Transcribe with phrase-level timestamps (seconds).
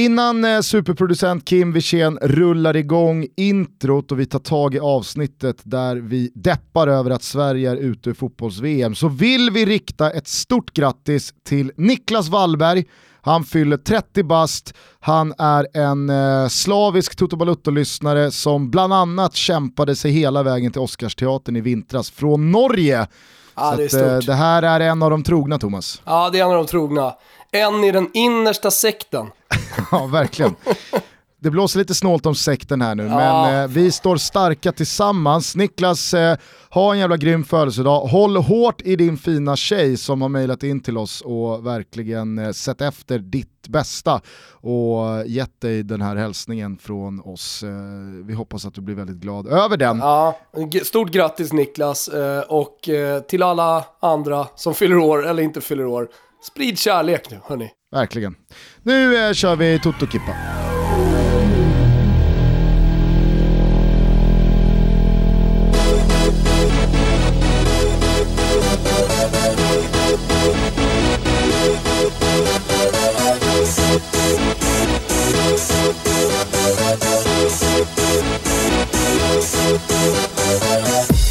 [0.00, 5.96] Innan eh, superproducent Kim Wirsén rullar igång introt och vi tar tag i avsnittet där
[5.96, 10.72] vi deppar över att Sverige är ute i fotbolls-VM så vill vi rikta ett stort
[10.72, 12.84] grattis till Niklas Wallberg.
[13.22, 19.96] Han fyller 30 bast, han är en eh, slavisk Toto Balutto-lyssnare som bland annat kämpade
[19.96, 23.06] sig hela vägen till Oscarsteatern i vintras från Norge.
[23.54, 26.02] Ja, det, att, eh, det här är en av de trogna Thomas.
[26.04, 27.12] Ja, det är en av de trogna.
[27.52, 29.26] En i den innersta sekten.
[29.92, 30.54] Ja, verkligen.
[31.42, 33.16] Det blåser lite snålt om sekten här nu, Ja.
[33.16, 35.56] men eh, vi står starka tillsammans.
[35.56, 36.36] Niklas, eh,
[36.70, 38.00] ha en jävla grym födelsedag.
[38.00, 42.50] Håll hårt i din fina tjej som har mejlat in till oss och verkligen eh,
[42.52, 44.20] sett efter ditt bästa
[44.52, 47.62] och gett dig den här hälsningen från oss.
[47.62, 47.70] Eh,
[48.26, 49.98] vi hoppas att du blir väldigt glad över den.
[49.98, 50.38] Ja,
[50.84, 55.86] stort grattis Niklas eh, och eh, till alla andra som fyller år eller inte fyller
[55.86, 56.08] år.
[56.42, 57.70] Sprid kärlek nu, hörni.
[57.92, 58.36] Verkligen.
[58.82, 60.36] Nu eh, kör vi Toto-Kippa.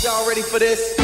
[0.04, 0.99] Y'all ready for this?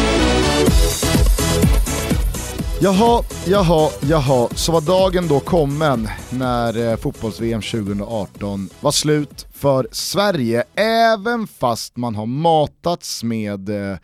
[2.81, 9.87] Jaha, jaha, jaha, så var dagen då kommen när eh, fotbolls-VM 2018 var slut för
[9.91, 13.97] Sverige, även fast man har matats med eh,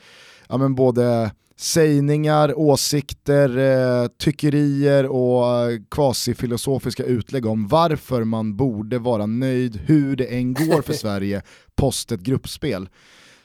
[0.50, 9.00] ja, men både sägningar, åsikter, eh, tyckerier och eh, kvasifilosofiska utlägg om varför man borde
[9.00, 11.42] vara nöjd hur det än går för Sverige
[11.76, 12.90] post ett gruppspel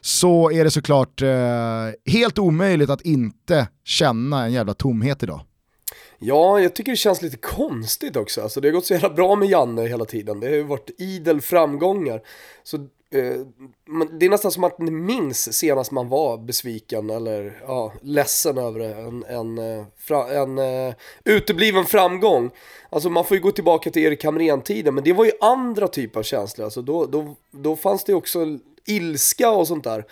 [0.06, 1.28] så är det såklart eh,
[2.12, 5.40] helt omöjligt att inte känna en jävla tomhet idag.
[6.18, 8.42] Ja, jag tycker det känns lite konstigt också.
[8.42, 10.40] Alltså, det har gått så jävla bra med Janne hela tiden.
[10.40, 12.20] Det har ju varit idel framgångar.
[12.62, 13.36] Så, eh,
[13.88, 18.58] man- det är nästan som att man minns senast man var besviken eller ja, ledsen
[18.58, 18.94] över det.
[18.94, 19.58] En, en,
[20.30, 22.50] en eh, eh, utebliven framgång.
[22.90, 26.18] Alltså man får ju gå tillbaka till Erik Hamrén-tiden, men det var ju andra typer
[26.20, 26.64] av känslor.
[26.64, 30.04] Alltså, då, då, då fanns det också ilska och sånt där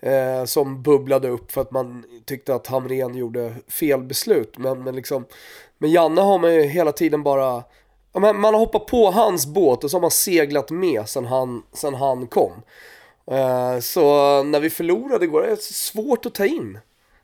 [0.00, 4.58] eh, som bubblade upp för att man tyckte att Hamrén gjorde fel beslut.
[4.58, 5.24] Men, men, liksom,
[5.78, 7.64] men Janne har man ju hela tiden bara,
[8.12, 11.62] men man har hoppat på hans båt och så har man seglat med sen han,
[11.72, 12.52] sen han kom.
[13.30, 14.02] Eh, så
[14.42, 16.78] när vi förlorade igår, det är svårt att ta in.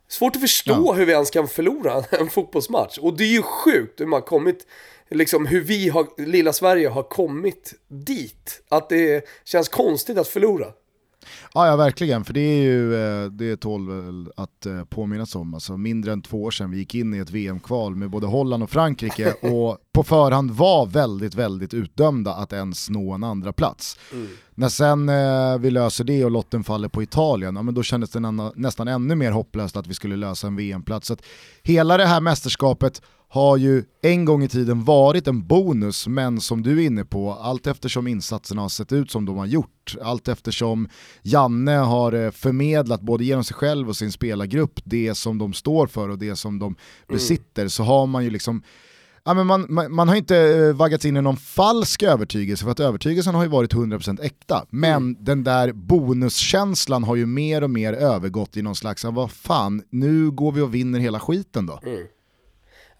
[0.08, 0.92] Svårt att förstå Ja.
[0.92, 2.98] hur vi ens kan förlora en fotbollsmatch.
[2.98, 4.66] Och det är ju sjukt hur man kommit,
[5.10, 8.62] liksom hur vi har, lilla Sverige har kommit dit.
[8.68, 10.66] Att det känns konstigt att förlora.
[11.54, 15.54] Ja, ja verkligen, för det är ju eh, det tål väl att eh, påminnas om.
[15.54, 18.62] Alltså, mindre än två år sedan vi gick in i ett VM-kval med både Holland
[18.62, 23.98] och Frankrike och på förhand var väldigt, väldigt utdömda att ens nå en andra plats.
[24.54, 28.10] När sen eh, vi löser det och lotten faller på Italien, ja, men då kändes
[28.10, 31.06] det nä- nästan ännu mer hopplöst att vi skulle lösa en VM-plats.
[31.08, 31.16] Så
[31.62, 36.62] hela det här mästerskapet har ju en gång i tiden varit en bonus, men som
[36.62, 40.28] du är inne på, allt eftersom insatserna har sett ut som de har gjort, allt
[40.28, 40.88] eftersom
[41.22, 45.86] Janne har eh, förmedlat både genom sig själv och sin spelargrupp det som de står
[45.86, 46.76] för och det som de
[47.08, 48.62] besitter, så har man ju liksom
[49.24, 52.70] Ja, men man, man, man har inte eh, vaggats in i någon falsk övertygelse för
[52.70, 54.66] att övertygelsen har ju varit 100% äkta.
[54.70, 59.82] Men den där bonuskänslan har ju mer och mer övergått i någon slags, vad fan,
[59.90, 61.80] nu går vi och vinner hela skiten då.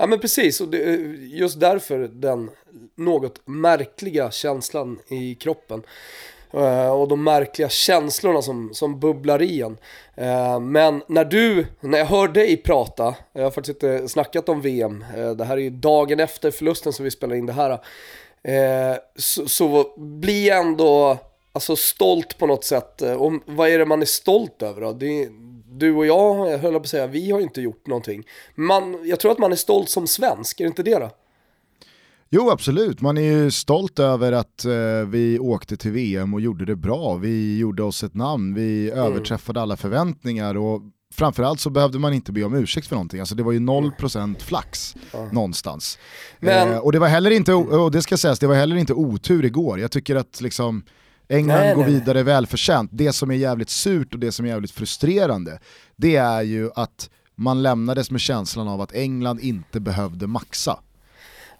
[0.00, 0.78] Ja men precis, och det,
[1.20, 2.50] just därför den
[2.94, 5.82] något märkliga känslan i kroppen.
[6.54, 9.78] Uh, och de märkliga känslorna som, som bubblar i en.
[10.20, 14.60] Uh, men när du, när jag hör dig prata, jag har faktiskt inte snackat om
[14.60, 17.52] VM, uh, eh, det här är ju dagen efter förlusten som vi spelar in det
[17.52, 17.78] här.
[19.16, 21.18] så, så blir jag ändå
[21.52, 23.02] alltså, stolt på något sätt.
[23.02, 24.92] Och vad är det man är stolt över då?
[24.92, 25.28] Det,
[25.78, 28.22] du och jag, jag höll på att säga, vi har inte gjort någonting.
[28.54, 31.10] Man, jag tror att man är stolt som svensk, är det inte det då?
[32.30, 34.72] Jo absolut, man är ju stolt över att eh,
[35.08, 37.14] vi åkte till VM och gjorde det bra.
[37.14, 40.82] Vi gjorde oss ett namn, vi överträffade alla förväntningar och
[41.14, 43.20] framförallt så behövde man inte be om ursäkt för någonting.
[43.20, 44.94] Alltså det var ju 0% flax
[45.32, 45.98] någonstans.
[46.40, 48.92] Men- Eh, och det var heller inte, och det ska sägas, det var heller inte
[48.94, 49.80] otur igår.
[49.80, 50.82] Jag tycker att liksom
[51.28, 52.90] England Nej, går nej, vidare välförtjänt.
[52.94, 55.58] Det som är jävligt surt och det som är jävligt frustrerande,
[55.96, 60.78] det är ju att man lämnades med känslan av att England inte behövde maxa.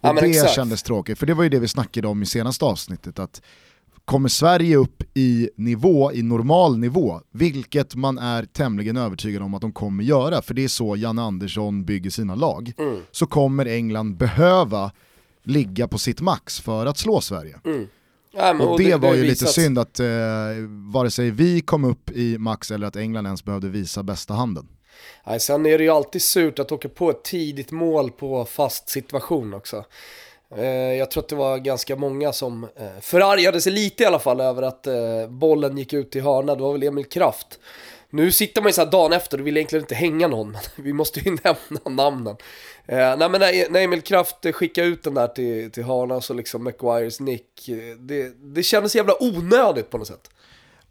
[0.01, 0.55] Ja, Och men det exakt.
[0.55, 3.43] kändes tråkigt, för det var ju det vi snackade om i senaste avsnittet, att
[4.05, 9.61] kommer Sverige upp i nivå, i normal nivå, vilket man är tämligen övertygad om att
[9.61, 13.01] de kommer göra, för det är så Janne Andersson bygger sina lag, Mm.
[13.11, 14.91] så kommer England behöva
[15.45, 17.59] ligga på sitt max för att slå Sverige.
[17.65, 17.87] Mm.
[18.39, 19.41] Ja, men, och det, var ju visat...
[19.41, 20.07] lite synd att eh,
[20.93, 24.69] vare sig vi kom upp i max eller att England ens behövde visa bästa handen.
[25.27, 28.89] Nej, sen är det ju alltid surt att åka på ett tidigt mål på fast
[28.89, 29.85] situation också.
[30.57, 30.65] Eh,
[30.95, 34.41] jag tror att det var ganska många som eh, förargade sig lite i alla fall
[34.41, 36.55] över att eh, bollen gick ut i hörna.
[36.55, 37.59] Det var väl Emil Kraft.
[38.11, 40.93] Nu sitter man ju såhär dagen efter och vill egentligen inte hänga någon, men vi
[40.93, 42.37] måste ju nämna namnen.
[42.87, 46.35] Eh, nej men när, när Emil Kraft skickade ut den där till, till hörna så
[46.35, 47.69] liksom McGuires nick,
[47.99, 50.31] det, det kändes jävla onödigt på något sätt.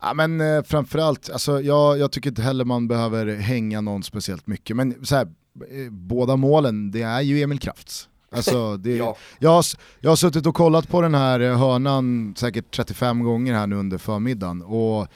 [0.02, 4.48] Ja, men eh, framförallt, alltså, jag, jag tycker inte heller man behöver hänga någon speciellt
[4.48, 8.10] mycket, men så här, eh, båda målen, det är ju Emil Krafts.
[8.32, 9.18] Alltså, det, ja.
[9.40, 9.66] jag, har,
[10.00, 13.76] jag har suttit och kollat på den här eh, hörnan säkert 35 gånger här nu
[13.76, 14.62] under förmiddagen.
[14.62, 15.08] Och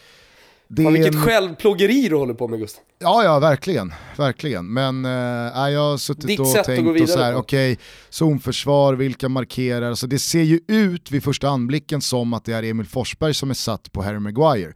[0.76, 1.22] det Fan, vilket en...
[1.22, 2.84] självplågeri du håller på med Gustav.
[3.00, 3.94] Ja, ja, verkligen.
[4.18, 4.74] verkligen.
[4.74, 9.30] Men äh, jag har suttit Ditt och tänkt och så här, okej, okay, zonförsvar, vilka
[9.30, 9.90] markerar?
[9.90, 13.50] Alltså, det ser ju ut vid första anblicken som att det är Emil Forsberg som
[13.50, 14.74] är satt på Harry Maguire.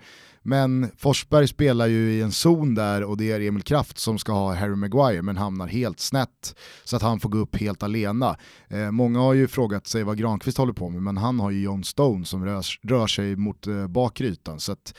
[0.48, 4.32] Men Forsberg spelar ju i en zon där och det är Emil Kraft som ska
[4.32, 8.38] ha Harry Maguire men hamnar helt snett så att han får gå upp helt alena.
[8.68, 11.62] Eh, många har ju frågat sig vad Granqvist håller på med men han har ju
[11.62, 14.60] John Stone som rör, rör sig mot eh, bakrytan.
[14.60, 14.94] Så att,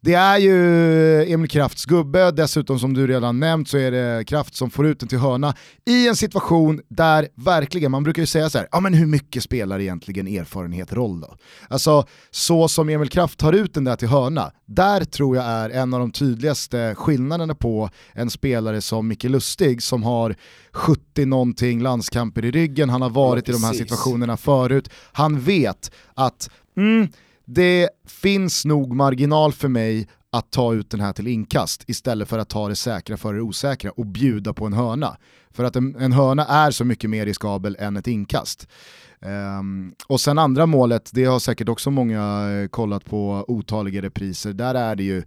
[0.00, 4.54] det är ju Emil Krafts gubbe, dessutom som du redan nämnt så är det Kraft
[4.54, 5.54] som får ut den till hörna
[5.86, 9.42] i en situation där verkligen, man brukar ju säga så här, ja men hur mycket
[9.42, 11.36] spelar egentligen erfarenhet roll då?
[11.68, 15.70] Alltså så som Emil Kraft tar ut den där till hörna, där tror jag är
[15.70, 20.36] en av de tydligaste skillnaderna på en spelare som Micke Lustig som har
[20.72, 25.40] 70 någonting landskamper i ryggen, han har varit ja, i de här situationerna förut, han
[25.40, 27.08] vet att mm,
[27.44, 32.38] det finns nog marginal för mig att ta ut den här till inkast istället för
[32.38, 35.16] att ta det säkra för det osäkra och bjuda på en hörna.
[35.50, 38.68] För att en, en hörna är så mycket mer riskabel än ett inkast.
[39.26, 44.52] Um, och sen andra målet, det har säkert också många eh, kollat på otaliga repriser,
[44.52, 45.22] där är det ju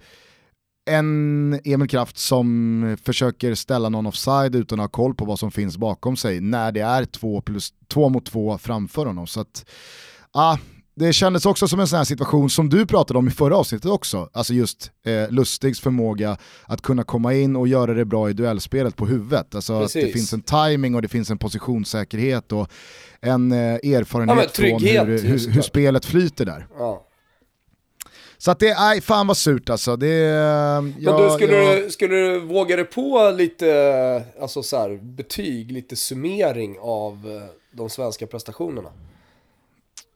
[0.85, 5.51] en Emil Kraft som försöker ställa någon offside utan att ha koll på vad som
[5.51, 9.27] finns bakom sig när det är två, plus, två mot två framför honom.
[9.27, 9.65] Så att,
[10.31, 10.57] ah,
[10.95, 13.91] det kändes också som en sån här situation som du pratade om i förra avsnittet
[13.91, 18.33] också, alltså just eh, Lustigs förmåga att kunna komma in och göra det bra i
[18.33, 19.55] duellspelet på huvudet.
[19.55, 22.69] Alltså att det finns en timing och det finns en positionssäkerhet och
[23.21, 26.67] en eh, erfarenhet ja, från hur, hur, hur, spelet flyter där.
[26.77, 27.07] Ja.
[28.37, 29.95] Så att det är, fan vad surt alltså.
[29.95, 31.83] Det, jag, Men du, skulle, jag...
[31.83, 37.49] du, skulle du våga dig på lite alltså så här, betyg, lite summering av eh,
[37.71, 38.89] de svenska prestationerna?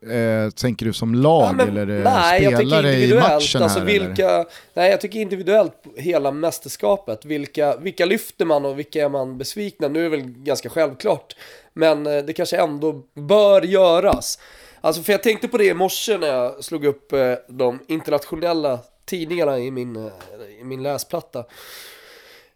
[0.02, 4.44] Eh, tänker du som lag ja, eller eh, nej, spelare i matchen alltså, här, vilka,
[4.74, 7.24] Nej, jag tycker individuellt hela mästerskapet.
[7.24, 9.88] Vilka, vilka lyfter man och vilka är man besvikna?
[9.88, 11.36] Nu är det väl ganska självklart.
[11.72, 14.38] Men eh, det kanske ändå bör göras.
[14.80, 18.78] Alltså för jag tänkte på det i morse när jag slog upp eh, de internationella
[19.04, 20.12] tidningarna i min, eh,
[20.60, 21.44] i min läsplatta.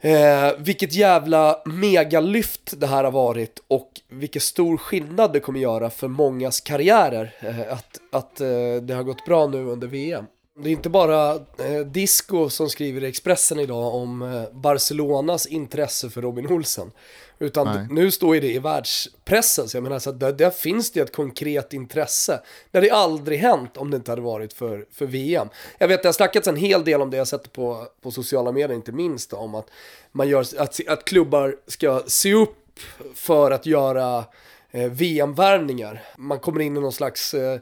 [0.05, 5.91] Eh, vilket jävla megalyft det här har varit och vilken stor skillnad det kommer göra
[5.91, 8.49] för mångas karriärer eh, att, att eh,
[8.83, 10.25] det har gått bra nu under VM.
[10.55, 16.11] Det är inte bara eh, Disco som skriver i Expressen idag om eh, Barcelonas intresse
[16.11, 16.91] för Robin Olsen.
[17.39, 21.01] Utan nu står ju det i världspressen, så jag menar, så där, där, finns det
[21.01, 22.41] ett konkret intresse.
[22.71, 25.49] Det hade aldrig hänt om det inte hade varit för, för VM.
[25.79, 28.53] Jag vet, det har snackats en hel del om det jag sett på, på sociala
[28.53, 29.67] medier, inte minst då, om att,
[30.13, 32.81] man gör, att, att klubbar ska se upp
[33.15, 34.25] för att göra
[34.71, 36.03] eh, VM-värvningar.
[36.19, 37.61] Man kommer in i någon slags eh,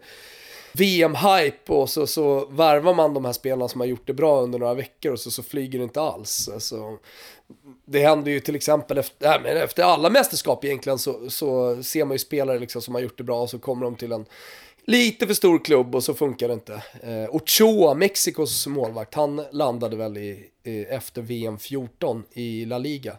[0.73, 4.59] VM-hype och så, så värvar man de här spelarna som har gjort det bra under
[4.59, 6.49] några veckor och så, så flyger det inte alls.
[6.55, 6.99] Alltså,
[7.85, 12.15] det händer ju till exempel efter, äh, efter alla mästerskap egentligen så, så ser man
[12.15, 14.27] ju spelare liksom som har gjort det bra och så kommer de till en
[14.85, 16.83] lite för stor klubb och så funkar det inte.
[17.03, 23.17] Eh, Ochoa, Mexikos målvakt, han landade väl i, i, efter VM 14 i La Liga.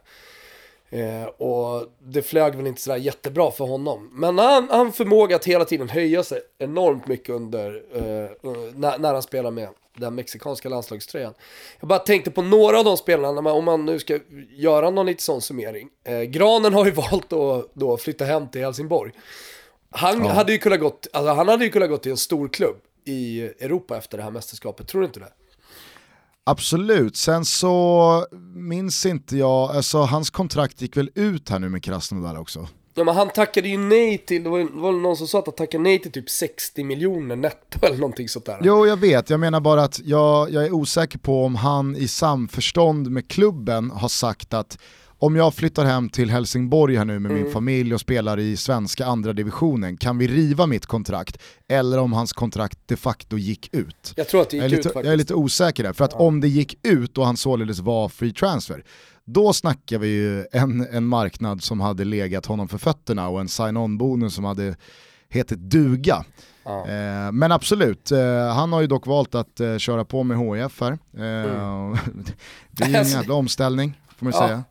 [0.92, 4.10] Eh, och det flög väl inte sådär jättebra för honom.
[4.14, 9.14] Men han, han förmåga att hela tiden höja sig enormt mycket under, eh, när, när
[9.14, 11.34] han spelar med den mexikanska landslagströjan.
[11.80, 14.20] Jag bara tänkte på några av de spelarna, om man nu ska
[14.50, 15.90] göra någon lite sån summering.
[16.04, 19.12] Eh, Granen har ju valt att då flytta hem till Helsingborg.
[19.90, 20.32] Han, ja.
[20.32, 23.42] hade ju kunnat gått, alltså han hade ju kunnat gå till en stor klubb i
[23.42, 25.32] Europa efter det här mästerskapet, tror du inte det?
[26.44, 31.84] Absolut, sen så minns inte jag, alltså hans kontrakt gick väl ut här nu med
[31.84, 32.68] Krasnodar också?
[32.94, 35.46] Ja men han tackade ju nej till, det var, det var någon som sa att
[35.46, 38.60] han tackade nej till typ 60 miljoner netto eller någonting sånt där.
[38.64, 42.08] Jo jag vet, jag menar bara att jag, jag är osäker på om han i
[42.08, 44.78] samförstånd med klubben har sagt att
[45.22, 47.44] om jag flyttar hem till Helsingborg här nu med Mm.
[47.44, 51.38] min familj och spelar i svenska andra divisionen, kan vi riva mitt kontrakt?
[51.68, 54.14] Eller om hans kontrakt de facto gick ut?
[54.16, 55.06] Jag tror att det gick lite, ut faktiskt.
[55.06, 58.10] jag är lite osäker där, för att om det gick ut och han således var
[58.10, 58.84] free transfer,
[59.26, 63.48] då snackar vi ju en, en marknad som hade legat honom för fötterna och en
[63.48, 64.76] sign-on-bonus som hade
[65.30, 66.26] hetit duga.
[66.64, 66.88] Ja.
[66.88, 70.82] Eh, men absolut, eh, han har ju dock valt att eh, köra på med HIF
[70.82, 70.92] här.
[70.92, 71.00] Eh,
[72.72, 74.48] det är ju en Alltså- jävla omställning, får man Ja.
[74.48, 74.64] säga.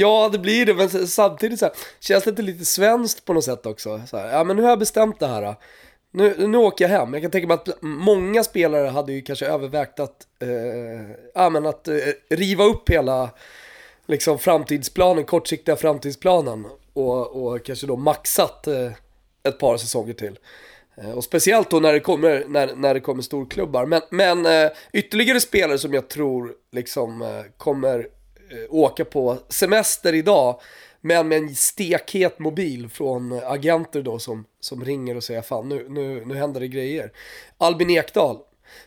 [0.00, 3.44] Ja, det blir det, men samtidigt så här, känns det inte lite svenskt på något
[3.44, 4.02] sätt också?
[4.06, 5.42] Så här, ja, men nu har jag bestämt det här.
[5.42, 5.54] då.
[6.10, 7.12] Nu, nu åker jag hem.
[7.12, 11.66] Jag kan tänka mig att många spelare hade ju kanske övervägt att, eh, ja, men
[11.66, 11.94] att eh,
[12.30, 13.30] riva upp hela
[14.06, 18.92] liksom, framtidsplanen, kortsiktiga framtidsplanen och, och kanske då maxat eh,
[19.42, 20.38] ett par säsonger till.
[20.96, 23.86] Eh, Och speciellt då när det kommer, när, när det kommer storklubbar.
[23.86, 28.08] Men, men eh, ytterligare spelare som jag tror liksom eh, kommer
[28.50, 30.60] Eh, åka på semester idag.
[31.00, 35.86] Men med en stekhet mobil från agenter då som, som ringer och säger fan nu,
[35.88, 37.12] nu, nu händer det grejer.
[37.58, 38.38] Albin Ekdal.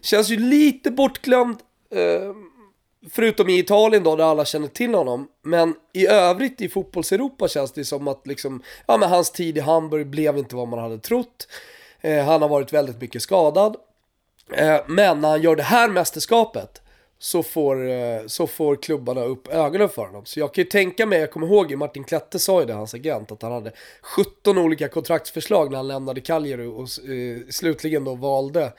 [0.01, 1.57] Känns ju lite bortglömd.
[1.95, 2.33] Eh,
[3.09, 5.27] Förutom i Italien då, där alla känner till honom.
[5.43, 9.61] Men i övrigt i fotbollseuropa känns det som att liksom, ja men hans tid i
[9.61, 11.47] Hamburg blev inte vad man hade trott.
[12.01, 13.75] Eh, han har varit väldigt mycket skadad.
[14.53, 16.80] Eh, men när han gör det här mästerskapet
[17.21, 20.25] så får, eh, så får klubbarna upp ögonen för honom.
[20.25, 22.93] Så jag kan ju tänka mig, jag kommer ihåg Martin Klette sa ju det, hans
[22.93, 28.15] agent, att han hade 17 olika kontraktsförslag när han lämnade Cagliari och eh, slutligen då
[28.15, 28.73] valde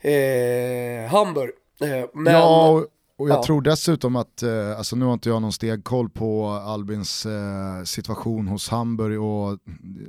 [0.00, 1.50] eh, Hamburg.
[1.80, 3.42] Eh, men, ja, och, och jag ja.
[3.44, 8.48] tror dessutom att, eh, alltså nu har inte jag någon stegkoll på Albins eh, situation
[8.48, 9.58] hos Hamburg och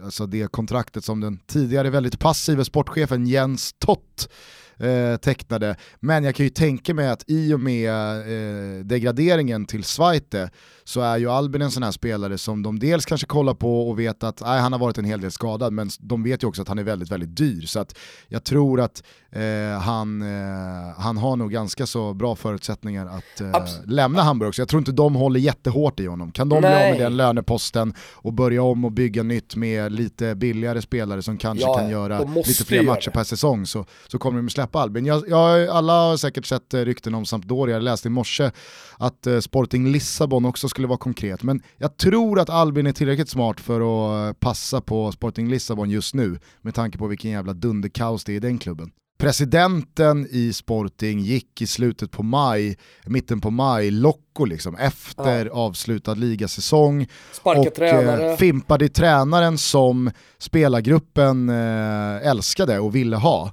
[0.03, 4.29] alltså det kontraktet som den tidigare väldigt passiva sportchefen Jens Tott
[4.79, 5.75] eh, tecknade.
[5.99, 10.49] Men jag kan ju tänka mig att i och med eh, degraderingen till Zweite
[10.83, 13.99] så är ju Albin en sån här spelare som de dels kanske kollar på och
[13.99, 16.61] vet att nej, han har varit en hel del skadad men de vet ju också
[16.61, 17.61] att han är väldigt, väldigt dyr.
[17.65, 23.05] Så att jag tror att eh, han, eh, han har nog ganska så bra förutsättningar
[23.05, 24.61] att eh, lämna Hamburg också.
[24.61, 26.31] Jag tror inte de håller jättehårt i honom.
[26.31, 26.91] Kan de bli av Nej.
[26.91, 31.65] med den löneposten och börja om och bygga nytt med lite billigare spelare som kanske
[31.65, 33.11] Ja, kan göra lite fler matcher det.
[33.11, 35.05] per säsong så, så kommer de släppa Albin.
[35.05, 38.51] Jag, jag, alla har säkert sett eh, rykten om Sampdoria, jag läste i morse
[38.97, 41.43] att eh, Sporting Lissabon också skulle vara konkret.
[41.43, 45.89] Men jag tror att Albin är tillräckligt smart för att eh, passa på Sporting Lissabon
[45.89, 48.91] just nu med tanke på vilken jävla dunderkaos det är i den klubben.
[49.19, 56.13] Presidenten i Sporting gick i slutet på maj, mitten på maj, Locko liksom, efter avslutad
[56.13, 58.31] ligasäsong Sparka och tränare.
[58.31, 63.51] eh, fimpade tränaren som spelargruppen eh, älskade och ville ha.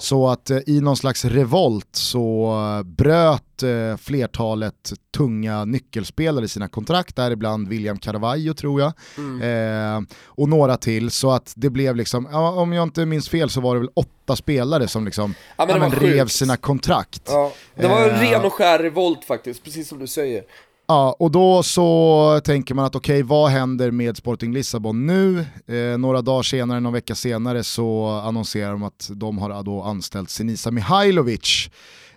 [0.00, 6.68] Så att eh, i någon slags revolt så eh, bröt eh, flertalet tunga nyckelspelare sina
[6.68, 10.06] kontrakt, däribland William Carvalho tror jag, Mm.
[10.26, 11.10] och några till.
[11.10, 13.90] Så att det blev liksom, ja, om jag inte minns fel så var det väl
[13.94, 16.32] åtta spelare som liksom Ja, men ja, men rev sjukt.
[16.32, 17.22] sina kontrakt.
[17.26, 20.42] Ja, det var en ren och skär revolt faktiskt, precis som du säger.
[20.88, 25.46] Ja, och då så tänker man att okej, vad händer med Sporting Lissabon nu?
[25.66, 30.30] Eh, några dagar senare, någon vecka senare så annonserar de att de har då anställt
[30.30, 31.70] Senisa Mihailovic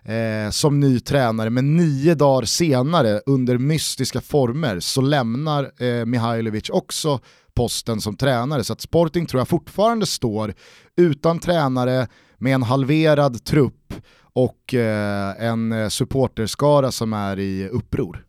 [0.03, 6.69] eh, som ny tränare, men nio dagar senare under mystiska former så lämnar eh, Mihailovic
[6.69, 7.19] också
[7.53, 8.63] posten som tränare.
[8.63, 10.53] Så att Sporting tror jag fortfarande står
[10.97, 12.07] utan tränare
[12.37, 13.93] med en halverad trupp
[14.33, 18.25] och eh, en eh, supporterskara som är i uppror.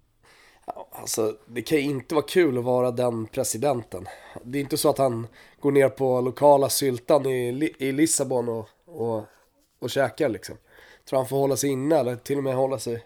[1.01, 4.09] Alltså, det kan ju inte vara kul att vara den presidenten.
[4.45, 5.27] Det är inte så att han
[5.61, 9.25] går ner på lokala syltan i, i Lissabon och, och,
[9.79, 10.57] och käkar liksom.
[11.09, 13.05] Tror han får hålla sig inne eller till och med hålla sig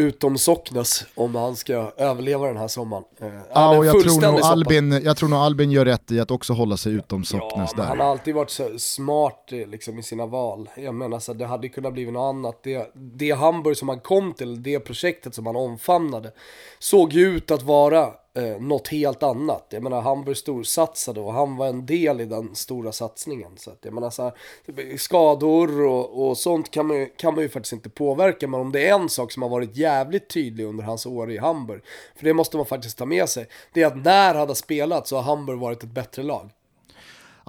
[0.00, 3.04] utom Socknes om han ska överleva den här sommaren.
[3.20, 4.40] Eh, Ja, och jag tror, nog.
[4.40, 7.82] Albin, jag tror nog Albin gör rätt i att också hålla sig utom Socknes Ja,
[7.82, 7.88] där.
[7.88, 10.68] han har alltid varit så smart eh, liksom, i sina val.
[10.76, 12.60] Jag menar så det hade kunnat bli något annat.
[12.62, 16.32] Det, det Hamburg som han kom till, det projektet som han omfamnade,
[16.78, 19.66] såg ut att vara eh, något helt annat.
[19.70, 23.52] Jag menar Hamburg storsatsade och han var en del i den stora satsningen.
[23.56, 27.42] Så att, jag menar så här, skador och, och sånt kan man, ju, kan man
[27.42, 28.48] ju faktiskt inte påverka.
[28.48, 31.38] Men om det är en sak som har varit jävligt tydlig under hans år i
[31.38, 31.82] Hamburg,
[32.16, 35.08] för det måste man faktiskt ta med sig, det är att när han har spelat
[35.08, 36.50] så har Hamburg varit ett bättre lag.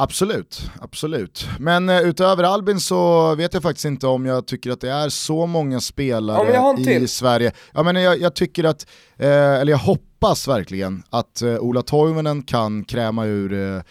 [0.01, 1.48] Absolut, absolut.
[1.60, 5.10] Men eh, utöver Albin så vet jag faktiskt inte om jag tycker att det är
[5.10, 7.08] så många Ja, men spelare en i.
[7.08, 7.51] Sverige.
[7.74, 12.43] Jag, menar, jag, jag tycker att, eh, eller jag hoppas verkligen att eh, Ola Toivonen
[12.43, 13.81] kan kräma ur eh,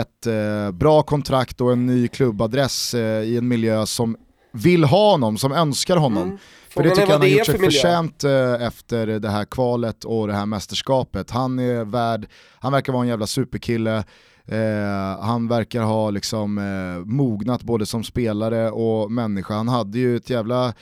[0.00, 4.16] ett eh, bra kontrakt och en ny klubbadress eh, i en miljö som
[4.52, 6.22] vill ha honom, som önskar honom.
[6.22, 6.38] Mm.
[6.68, 8.24] För det tycker jag han har gjort sig för förtjänt
[8.60, 11.30] efter det här kvalet och det här mästerskapet.
[11.30, 12.26] Han är värd,
[12.58, 14.04] han verkar vara en jävla superkille.
[14.48, 19.54] Eh, han verkar ha liksom eh, mognat både som spelare och människa.
[19.54, 20.74] Han hade ju ett jävla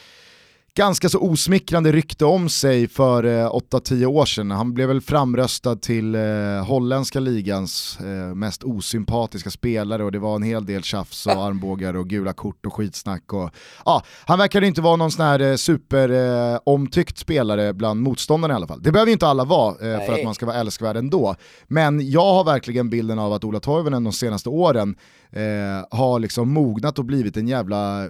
[0.76, 4.50] ganska så osmickrande rykte om sig för eh, 8-10 år sedan.
[4.50, 6.20] Han blev väl framröstad till eh,
[6.66, 11.94] holländska ligans eh, mest osympatiska spelare och det var en hel del tjafs och armbågar
[11.96, 13.32] och gula kort och skitsnack.
[13.32, 13.50] Och,
[13.84, 18.56] ja, han verkade inte vara någon sån här eh, super eh, spelare bland motståndarna i
[18.56, 18.82] alla fall.
[18.82, 21.36] Det behöver ju inte alla vara eh, för att man ska vara älskvärd ändå.
[21.66, 24.96] Men jag har verkligen bilden av att Ola Toivonen de senaste åren
[25.30, 28.08] eh, har liksom mognat och blivit en jävla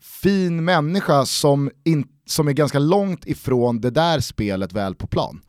[0.00, 5.40] fin människa som, in, som är ganska långt ifrån det där spelet väl på plan.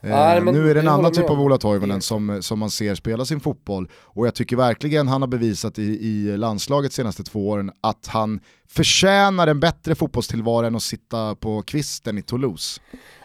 [0.00, 1.58] Eh, Nej, men nu är det en annan typ av Ola.
[1.58, 5.78] Toivonen som, som man ser spela sin fotboll och jag tycker verkligen han har bevisat
[5.78, 11.34] i, i landslaget senaste två åren att han förtjänar en bättre fotbollstillvaro än att sitta
[11.34, 12.80] på kvisten i Toulouse.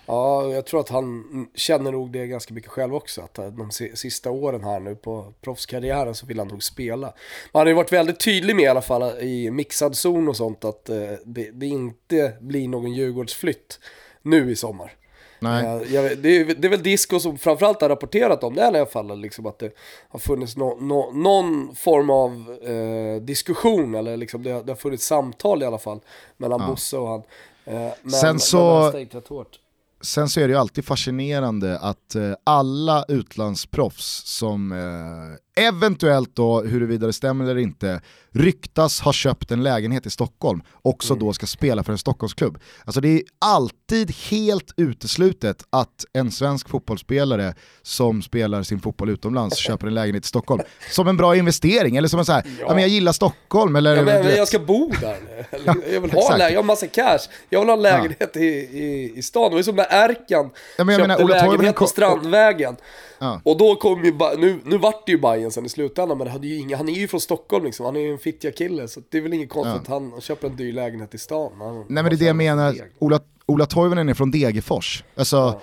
[0.05, 1.24] Ja, jag tror att han
[1.55, 3.22] känner nog det ganska mycket själv också.
[3.22, 7.07] Att de si- sista åren här nu på proffskarriären så vill han nog spela.
[7.07, 10.38] Men han har ju varit väldigt tydlig med i alla fall i mixad zon och
[10.38, 10.95] sånt att eh,
[11.25, 13.79] det, det inte blir någon Djurgårdsflytt
[14.22, 14.91] nu i sommar.
[15.39, 15.65] Nej.
[15.65, 18.74] Eh, jag, det, är, det är väl Disco som framförallt har rapporterat om det här
[18.75, 19.72] i alla fall, liksom att det
[20.10, 24.77] har funnits nå- nå- någon form av eh, diskussion, eller liksom det, har- det har
[24.77, 26.00] funnits samtal i alla fall
[26.38, 26.67] mellan Ja.
[26.67, 27.24] Bosse och han.
[27.65, 29.60] Eh, men, Sen så- men han hårt.
[30.03, 36.62] Sen så är det ju alltid fascinerande att eh, alla utlandsproffs som eh, eventuellt då,
[36.62, 41.45] huruvida det stämmer eller inte, ryktas ha köpt en lägenhet i Stockholm, också då ska
[41.45, 42.60] spela för en Stockholmsklubb.
[42.86, 49.57] Alltså det är alltid helt uteslutet att en svensk fotbollsspelare som spelar sin fotboll utomlands
[49.57, 50.62] köper en lägenhet i Stockholm.
[50.91, 52.69] Som en bra investering, eller som en så här, ja.
[52.69, 55.45] men jag gillar Stockholm, eller Ja, men, jag ska bo där nu.
[55.93, 57.19] Jag vill ha en lägenhet, jag har massa cash.
[57.50, 59.43] Jag vill ha en lägenhet i, i, i stan.
[59.43, 62.75] Det var ju som när Erkan Ja, men jag köpte menar, Ola lägenhet på Strandvägen.
[63.20, 63.41] Ja.
[63.43, 66.25] Och då kom ju, Ba- nu, nu vart det ju Bajen sen i slutändan, men
[66.25, 68.88] det hade ju inga, han är ju från Stockholm liksom, han är ju en Fittja-kille,
[68.88, 71.51] så det är väl inget konstigt att han köper en dyr lägenhet i stan.
[71.60, 75.04] Han, Nej men det är det jag menar, Ola, Ola Toivonen är från Degerfors.
[75.15, 75.62] Alltså,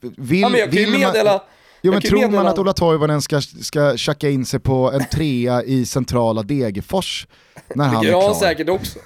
[0.00, 1.42] vill, Ja, men jag kan ju vill man- meddela...
[1.82, 5.04] Jo men tror man meddela- att Ola Toivonen ska, ska tjacka in sig på en
[5.04, 7.26] trea i centrala Degerfors
[7.74, 8.28] när han är Jag har klar?
[8.30, 8.98] han säkert också.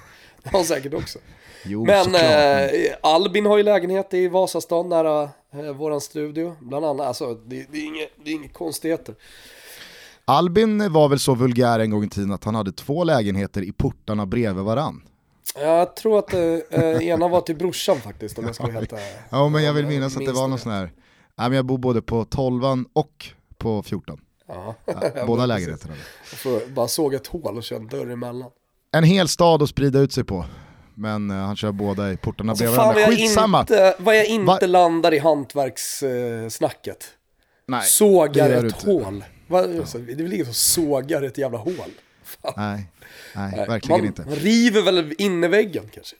[0.43, 1.19] Jag har han säkert också.
[1.67, 2.71] Jo, Men eh,
[3.03, 5.23] Albin har ju lägenhet i Vasastan nära
[5.53, 7.07] eh, våran studio, bland annat.
[7.07, 9.15] Alltså det, det är inga, det är inga konstigheter.
[10.25, 13.73] Albin var väl så vulgär en gång i tiden att han hade två lägenheter i
[13.73, 15.03] portarna bredvid varann.
[15.61, 19.23] Jag tror att eh, eh, ena var till brorsan faktiskt om jag ska helt ärlig.
[19.31, 20.93] Ja men jag vill minnas att det var någon sån här,
[21.37, 23.27] nej men jag bor både på 12 och
[23.59, 24.21] på 14.
[24.49, 24.75] Ja.
[24.85, 25.95] Ja, båda lägenheterna.
[26.45, 28.51] Jag bara såg ett hål och kör en dörr emellan.
[28.93, 30.45] En hel stad att sprida ut sig på.
[30.95, 33.01] Men eh, han kör båda i portarna Så bredvid varandra.
[33.01, 33.61] jag Skitsamma!
[33.61, 37.05] inte, vad jag inte Va- landar i hantverkssnacket.
[37.67, 38.91] Nej, sågar ett inte.
[38.91, 39.25] hål.
[39.47, 41.75] Va, alltså, det är väl ingen som sågar ett jävla hål?
[42.25, 42.53] Fan.
[42.57, 42.87] Nej,
[43.35, 44.23] nej verkligen man, inte.
[44.25, 46.17] Man river väl inneväggen kanske?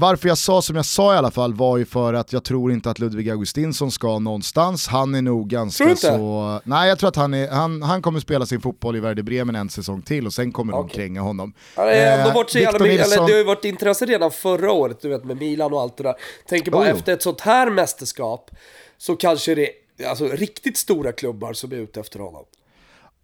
[0.00, 2.72] Varför jag sa som jag sa i alla fall var ju för att jag tror
[2.72, 4.86] inte att Ludvig Augustinsson ska någonstans.
[4.88, 6.60] Han är nog ganska så...
[6.64, 9.54] Nej jag tror att han, är, han, han kommer spela sin fotboll i Werder Bremen
[9.54, 10.94] en säsong till och sen kommer de Okej.
[10.94, 11.52] kränga honom.
[11.76, 14.06] Ja, det, Eh, varit så jävla Victor mycket, eller Nilsson- det har ju varit intresse
[14.06, 16.14] redan förra året, du vet med Milan och allt det där.
[16.48, 16.96] Tänker bara jo.
[16.96, 18.50] efter ett sånt här mästerskap
[18.98, 22.44] så kanske det är alltså, riktigt stora klubbar som är ute efter honom.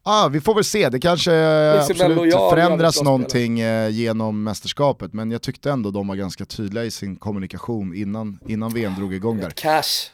[0.06, 1.32] Ah, vi får väl se, det kanske
[1.80, 6.90] absolut förändras någonting eh, genom mästerskapet, men jag tyckte ändå de var ganska tydliga i
[6.90, 9.50] sin kommunikation innan, innan VM drog igång där.
[9.50, 10.10] Cash.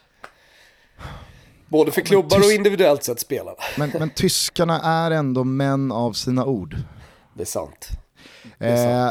[1.68, 3.56] Både för klubbar och individuellt sett spelarna.
[3.78, 6.76] Men, men tyskarna är ändå män av sina ord.
[7.34, 7.88] Det är sant.
[8.58, 9.10] Eh,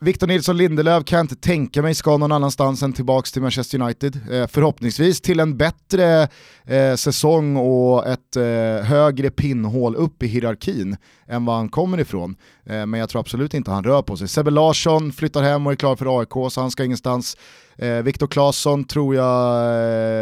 [0.00, 3.80] Victor Nilsson Lindelöf kan jag inte tänka mig ska någon annanstans än tillbaka till Manchester
[3.80, 4.20] United.
[4.30, 6.28] Eh, förhoppningsvis till en bättre
[6.64, 8.42] eh, säsong och ett eh,
[8.86, 10.96] högre pinnhål upp i hierarkin
[11.28, 12.36] än vad han kommer ifrån.
[12.66, 14.28] Eh, men jag tror absolut inte han rör på sig.
[14.28, 17.36] Sebbe Larsson flyttar hem och är klar för AIK så han ska ingenstans.
[17.78, 19.64] Eh, Viktor Claesson tror jag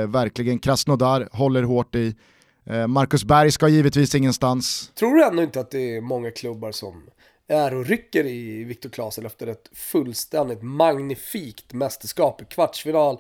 [0.02, 2.14] eh, verkligen Krasnodar håller hårt i.
[2.66, 4.90] Eh, Marcus Berg ska givetvis ingenstans.
[4.98, 7.02] Tror du ändå inte att det är många klubbar som
[7.48, 13.18] är och rycker i Viktor Claesson efter ett fullständigt magnifikt mästerskap i kvartsfinal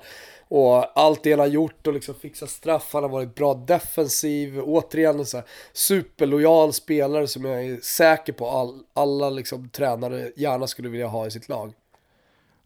[0.48, 4.60] och allt det han har gjort och liksom fixat straff, han har varit bra defensiv,
[4.60, 10.30] återigen en så här superlojal spelare som jag är säker på all, alla liksom tränare
[10.36, 11.72] gärna skulle vilja ha i sitt lag.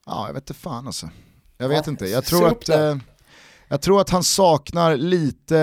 [0.07, 1.11] Ja, jag vet inte fan alltså.
[1.59, 2.07] Jag vet Ja, inte.
[2.07, 2.97] Jag tror, att, eh,
[3.69, 5.57] jag tror att han saknar lite,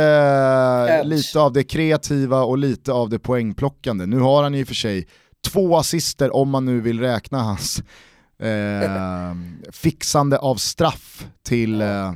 [0.89, 1.07] Edge.
[1.07, 4.05] lite av det kreativa och lite av det poängplockande.
[4.05, 5.07] Nu har han ju i och för sig
[5.45, 7.83] två assister om man nu vill räkna hans
[8.39, 9.35] eh,
[9.71, 12.13] fixande av straff till eh,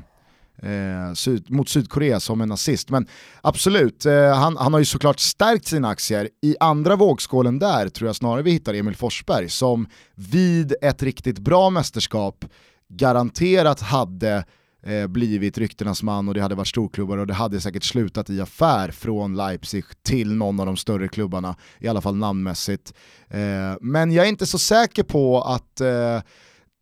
[0.64, 2.90] eh, syd, mot Sydkorea som en nazist.
[2.90, 3.08] Men
[3.42, 6.30] absolut, eh, han, han har ju såklart stärkt sina aktier.
[6.42, 11.40] I andra vågskålen där tror jag snarare vi hittar Emil Forsberg som vid ett riktigt
[11.40, 12.46] bra mästerskap
[12.90, 14.46] garanterat hade
[14.84, 18.42] eh, blivit ryktenas man och det hade varit storklubbar och det hade säkert slutat i
[18.42, 22.94] affär från Leipzig till någon av de större klubbarna, i alla fall namnmässigt.
[23.30, 26.22] Eh, men jag är inte så säker på att eh,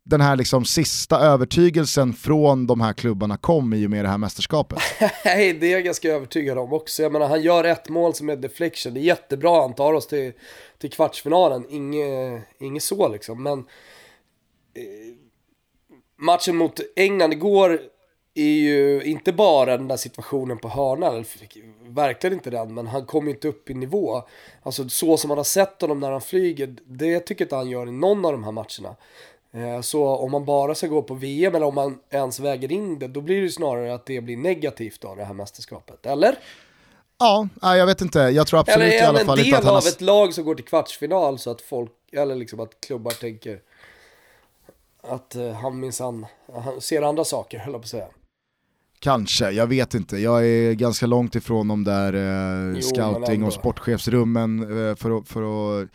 [0.04, 4.18] den här liksom sista övertygelsen från de här klubbarna kom i och med det här
[4.18, 4.78] mästerskapet?
[5.24, 7.02] Nej, det är jag ganska övertygad om också.
[7.02, 8.94] Jag menar, han gör ett mål som är deflection.
[8.94, 10.32] Det är jättebra, han tar oss till,
[10.78, 11.64] till kvartsfinalen.
[11.68, 13.58] Inget, inge så liksom, men...
[14.74, 15.27] Eh,
[16.18, 17.80] matchen mot England igår
[18.34, 21.24] är ju inte bara den där situationen på hörnan,
[21.86, 24.22] verkligen inte den, men han kommer ju inte upp i nivå.
[24.62, 27.70] Alltså så som man har sett honom när han flyger, det tycker jag inte han
[27.70, 28.96] gör i någon av de här matcherna.
[29.52, 32.98] Eh, så om man bara ska gå på VM eller om man ens väger in
[32.98, 36.06] det, då blir det snarare att det blir negativt då, det här mästerskapet.
[36.06, 36.38] Eller?
[37.18, 38.18] Ja, jag vet inte.
[38.18, 39.80] Jag tror absolut eller i alla fall inte att han har...
[39.80, 42.80] en del av ett lag som går till kvartsfinal så att folk, eller liksom att
[42.80, 43.60] klubbar tänker
[45.08, 46.26] att uh, han minsann,
[46.64, 48.08] han ser andra saker, höll jag på att säga.
[49.00, 50.18] Kanske, jag vet inte.
[50.18, 55.28] Jag är ganska långt ifrån de där eh, jo, scouting och sportchefsrummen eh, för, att,
[55.28, 55.88] för att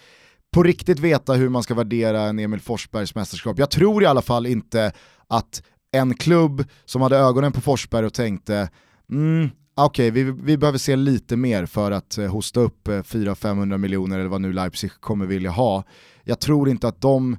[0.53, 3.59] på riktigt veta hur man ska värdera en Emil Forsbergs mästerskap.
[3.59, 4.91] Jag tror i alla fall inte
[5.27, 8.69] att en klubb som hade ögonen på Forsberg och tänkte
[9.11, 12.91] mm, okej, okay, vi, vi behöver se lite mer för att eh, hosta upp eh,
[12.91, 15.83] 400-500 miljoner eller vad nu Leipzig kommer vilja ha.
[16.23, 17.37] Jag tror inte att de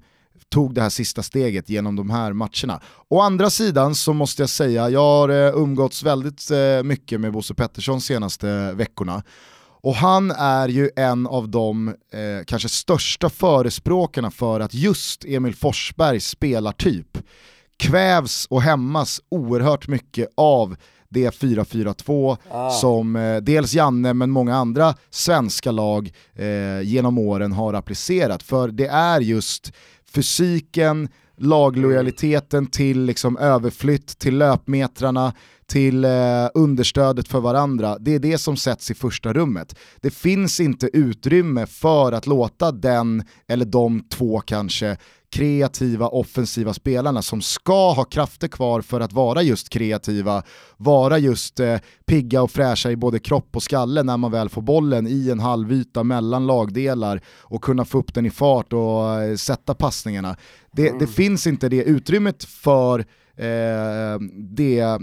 [0.55, 2.81] tog det här sista steget genom de här matcherna.
[3.09, 7.33] Å andra sidan så måste jag säga, jag har eh, umgåtts väldigt eh, mycket med
[7.33, 9.23] Bosse Pettersson senaste veckorna
[9.83, 15.55] och han är ju en av de eh, kanske största förespråkarna för att just Emil
[15.55, 17.19] Forsbergs spelartyp
[17.77, 20.77] kvävs och hämmas oerhört mycket av
[21.09, 22.71] det 4-4-2 ah.
[22.71, 28.43] som eh, dels Janne men många andra svenska lag eh, genom åren har applicerat.
[28.43, 29.73] För det är just
[30.15, 35.33] fysiken, laglojaliteten till liksom överflytt, till löpmetrarna,
[35.67, 36.11] till eh,
[36.55, 37.99] understödet för varandra.
[37.99, 39.75] Det är det som sätts i första rummet.
[40.01, 44.97] Det finns inte utrymme för att låta den, eller de två kanske,
[45.35, 50.43] kreativa offensiva spelarna som ska ha krafter kvar för att vara just kreativa,
[50.77, 54.63] vara just eh, pigga och fräscha i både kropp och skalle när man väl får
[54.63, 59.37] bollen i en halvyta mellan lagdelar och kunna få upp den i fart och eh,
[59.37, 60.37] sätta passningarna.
[60.73, 60.99] Det, mm.
[60.99, 62.99] det, finns inte det utrymmet för
[63.37, 64.21] eh,
[64.57, 64.99] det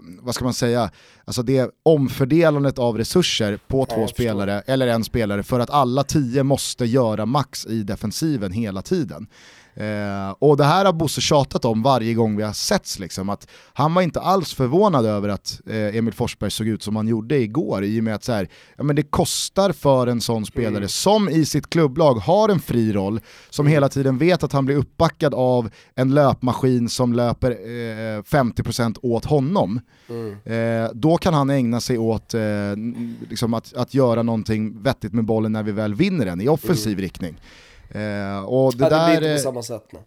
[0.00, 0.90] vad ska man säga,
[1.24, 6.42] alltså det omfördelandet av resurser på två spelare eller en spelare för att alla tio
[6.42, 9.26] måste göra max i defensiven hela tiden.
[9.74, 13.48] Eh, och det här har Bosse tjatat om varje gång vi har setts, liksom, att
[13.72, 17.38] han var inte alls förvånad över att eh, Emil Forsberg såg ut som han gjorde
[17.38, 20.76] igår, i och med att så här, ja, men det kostar för en sån spelare
[20.76, 20.88] mm.
[20.88, 24.76] som i sitt klubblag har en fri roll, som hela tiden vet att han blir
[24.76, 29.80] uppbackad av en löpmaskin som löper eh, 50% åt honom.
[30.08, 30.36] Mm.
[30.84, 32.40] Eh, då kan han ägna sig åt eh,
[33.28, 36.92] liksom att, att göra någonting vettigt med bollen när vi väl vinner den i offensiv
[36.92, 37.02] mm.
[37.02, 37.36] riktning.
[37.94, 39.88] Eh, och det, ja, det där, blir inte på samma sätt.
[39.92, 40.02] Nej.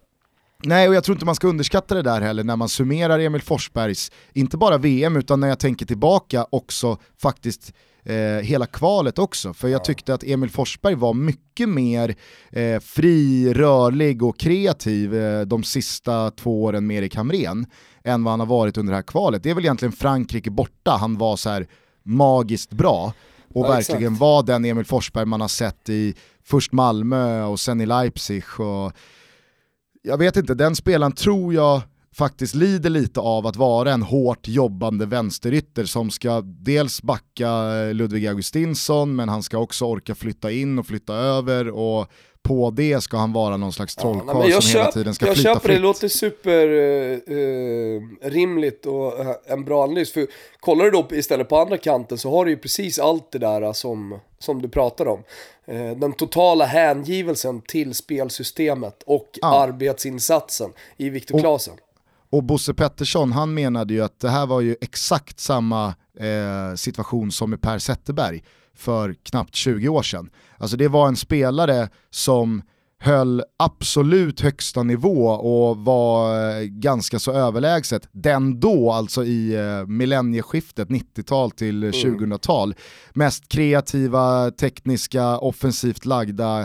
[0.64, 3.42] Nej, och jag tror inte man ska underskatta det där heller när man summerar Emil
[3.42, 9.54] Forsbergs, inte bara VM, utan när jag tänker tillbaka också faktiskt eh, hela kvalet också.
[9.54, 12.16] För jag tyckte att Emil Forsberg var mycket mer
[12.52, 17.66] eh, fri, rörlig och kreativ eh, de sista två åren med Erik Hamrén
[18.04, 19.44] än vad han har varit under det här kvalet.
[19.44, 21.68] Det är väl egentligen Frankrike borta han var så här
[22.04, 23.14] magiskt bra
[23.54, 24.20] och ja, verkligen exakt.
[24.20, 26.16] var den Emil Forsberg man har sett i
[26.46, 28.44] först Malmö och sen i Leipzig.
[28.60, 28.94] Och
[30.02, 31.82] jag vet inte, den spelaren tror jag
[32.16, 38.28] faktiskt lider lite av att vara en hårt jobbande vänsterytter som ska dels backa Ludvig
[38.28, 42.12] Augustinsson men han ska också orka flytta in och flytta över och
[42.46, 45.36] på det ska han vara någon slags trollkarl ja, som köp, hela tiden ska jag
[45.36, 45.78] flytta köper fritt.
[45.78, 50.14] Det låter super uh, rimligt och uh, en bra analys.
[50.14, 50.28] För
[50.60, 53.74] kollar du då istället på andra kanten så har du ju precis allt det där
[53.74, 55.24] som, som du pratar om.
[55.72, 59.62] Uh, den totala hängivelsen till spelsystemet och ja.
[59.62, 61.76] arbetsinsatsen i Viktor Claesson.
[62.30, 65.94] Och Bosse Pettersson, han menade ju att det här var ju exakt samma
[66.76, 68.44] situation som med Per Zetterberg
[68.76, 70.30] för knappt 20 år sedan.
[70.58, 72.62] Alltså det var en spelare som
[73.00, 79.88] höll absolut högsta nivå och var eh, ganska så överlägset den då, alltså i eh,
[79.88, 81.92] millennieskiftet, 90-tal till mm.
[81.94, 82.76] 2000-tal,
[83.14, 86.60] mest kreativa, tekniska, offensivt lagda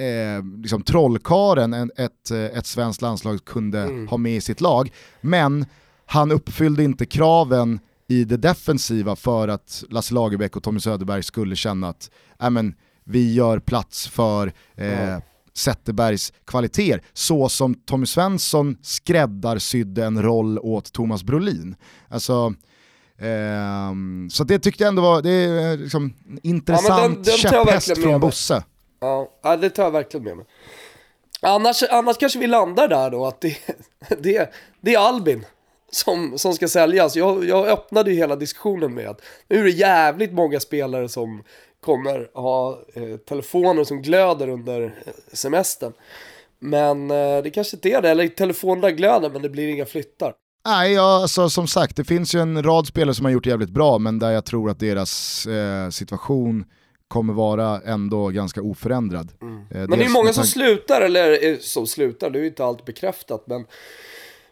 [0.00, 4.08] eh, liksom trollkaren en, ett, eh, ett svenskt landslag kunde Mm.
[4.08, 4.92] ha med i sitt lag.
[5.20, 5.66] Men
[6.06, 11.56] han uppfyllde inte kraven i det defensiva för att Lasse Lagerbäck och Tommy Söderberg skulle
[11.56, 12.10] känna att
[12.42, 15.20] äh, men, vi gör plats för eh, Ja.
[15.54, 21.76] Zetterbergs kvaliteter, så som Tommy Svensson skräddarsydde en roll åt Thomas Brolin.
[22.08, 22.54] Alltså,
[23.18, 27.56] ehm, så det tyckte jag ändå var det är liksom en intressant den- den tar
[27.56, 28.20] jag käpphäst från.
[28.20, 28.64] Bosse.
[29.00, 30.46] Ja, ja, det tar jag verkligen med mig.
[31.42, 33.56] Annars, annars kanske vi landar där då, att det,
[34.22, 35.44] det, det är Albin
[35.90, 37.16] som, som ska säljas.
[37.16, 41.42] Jag, jag öppnade ju hela diskussionen med att nu är det jävligt många spelare som
[41.80, 45.92] kommer ha eh, telefoner som glöder under eh, semestern.
[46.58, 50.34] Men eh, det kanske inte är det, eller telefonerna glöder men det blir inga flyttar.
[50.66, 53.50] Nej, ja, alltså, som sagt, det finns ju en rad spelare som har gjort det
[53.50, 56.64] jävligt bra, men där jag tror att deras eh, situation
[57.08, 59.32] kommer vara ändå ganska oförändrad.
[59.42, 62.64] Eh, Men det är många som slutar, eller eh, som slutar, det är ju inte
[62.64, 63.64] allt bekräftat men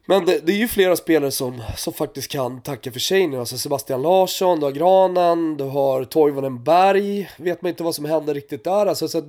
[0.06, 3.36] men det, det är ju flera spelare som, som faktiskt kan tacka för sig nu.
[3.38, 7.30] Alltså Sebastian Larsson, du har Granen, du har Toivonen Berg.
[7.38, 8.86] Vet man inte vad som händer riktigt där.
[8.86, 9.24] Alltså, så att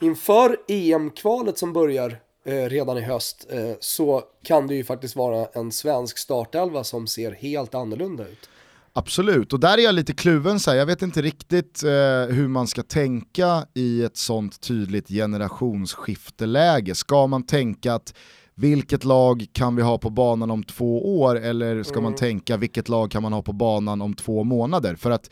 [0.00, 5.46] inför EM-kvalet som börjar eh, redan i höst eh, så kan det ju faktiskt vara
[5.46, 8.48] en svensk startelva som ser helt annorlunda ut.
[8.92, 10.78] Absolut, och där är jag lite kluven, så här.
[10.78, 11.90] jag vet inte riktigt eh,
[12.34, 16.94] hur man ska tänka i ett sånt tydligt generationsskifteläge.
[16.94, 18.14] Ska man tänka att
[18.56, 22.88] vilket lag kan vi ha på banan om två år eller ska man tänka vilket
[22.88, 24.94] lag kan man ha på banan om två månader?
[24.96, 25.30] För att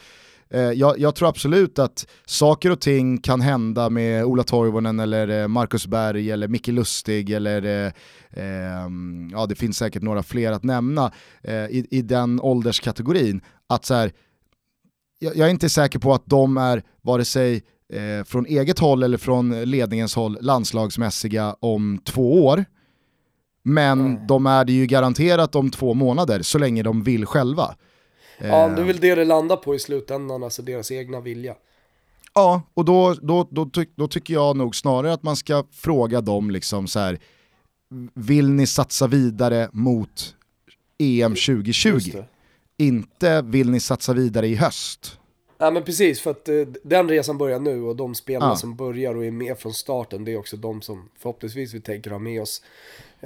[0.50, 5.42] eh, jag, jag tror absolut att saker och ting kan hända med Ola Toivonen eller
[5.42, 7.92] eh, Marcus Berg eller Micke Lustig eller eh,
[8.30, 13.40] ehm, ja det finns säkert några fler att nämna eh, i, i den ålderskategorin.
[13.66, 14.12] Att så här,
[15.18, 19.02] jag, jag är inte säker på att de är vare sig eh, från eget håll
[19.02, 22.64] eller från ledningens håll landslagsmässiga om två år.
[23.66, 27.74] Men de är det ju garanterat om två månader så länge de vill själva.
[28.38, 31.54] Ja, Eh, det är väl det det landar på i slutändan, alltså deras egna vilja.
[32.34, 36.20] Ja, och då, då, då, ty- då tycker jag nog snarare att man ska fråga
[36.20, 37.18] dem liksom så här.
[38.14, 40.34] vill ni satsa vidare mot
[40.98, 42.10] EM Just 2020?
[42.12, 42.24] det.
[42.76, 45.18] Inte vill ni satsa vidare i höst?
[45.58, 48.56] Ja men precis, för att eh, den resan börjar nu och de spelarna Ja.
[48.56, 52.10] som börjar och är med från starten, det är också de som förhoppningsvis vi tänker
[52.10, 52.62] ha med oss.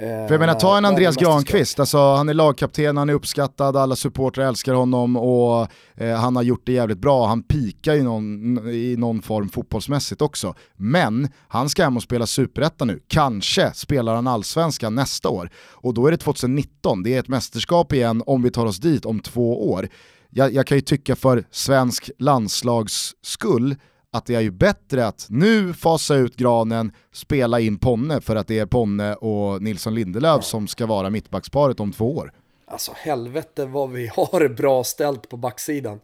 [0.01, 3.77] Eh, För jag menar, ta en Andreas Granqvist, alltså, han är lagkapten, han är uppskattad,
[3.77, 7.27] alla supportrar älskar honom och eh, han har gjort det jävligt bra.
[7.27, 10.55] Han pikar i någon, i någon form fotbollsmässigt också.
[10.75, 12.99] Men han ska hem och spela superettan nu.
[13.07, 15.49] Kanske spelar han allsvenskan nästa år.
[15.71, 19.05] Och då är det 2019, det är ett mästerskap igen om vi tar oss dit
[19.05, 19.87] om två år.
[20.29, 23.75] Jag, jag kan ju tycka för svensk landslags skull
[24.11, 28.47] att det är ju bättre att nu fasa ut granen, spela in Ponne för att
[28.47, 32.31] det är Ponne och Nilsson Lindelöf som ska vara mittbacksparet om två år.
[32.67, 35.99] Alltså helvete vad vi har det bra ställt på backsidan.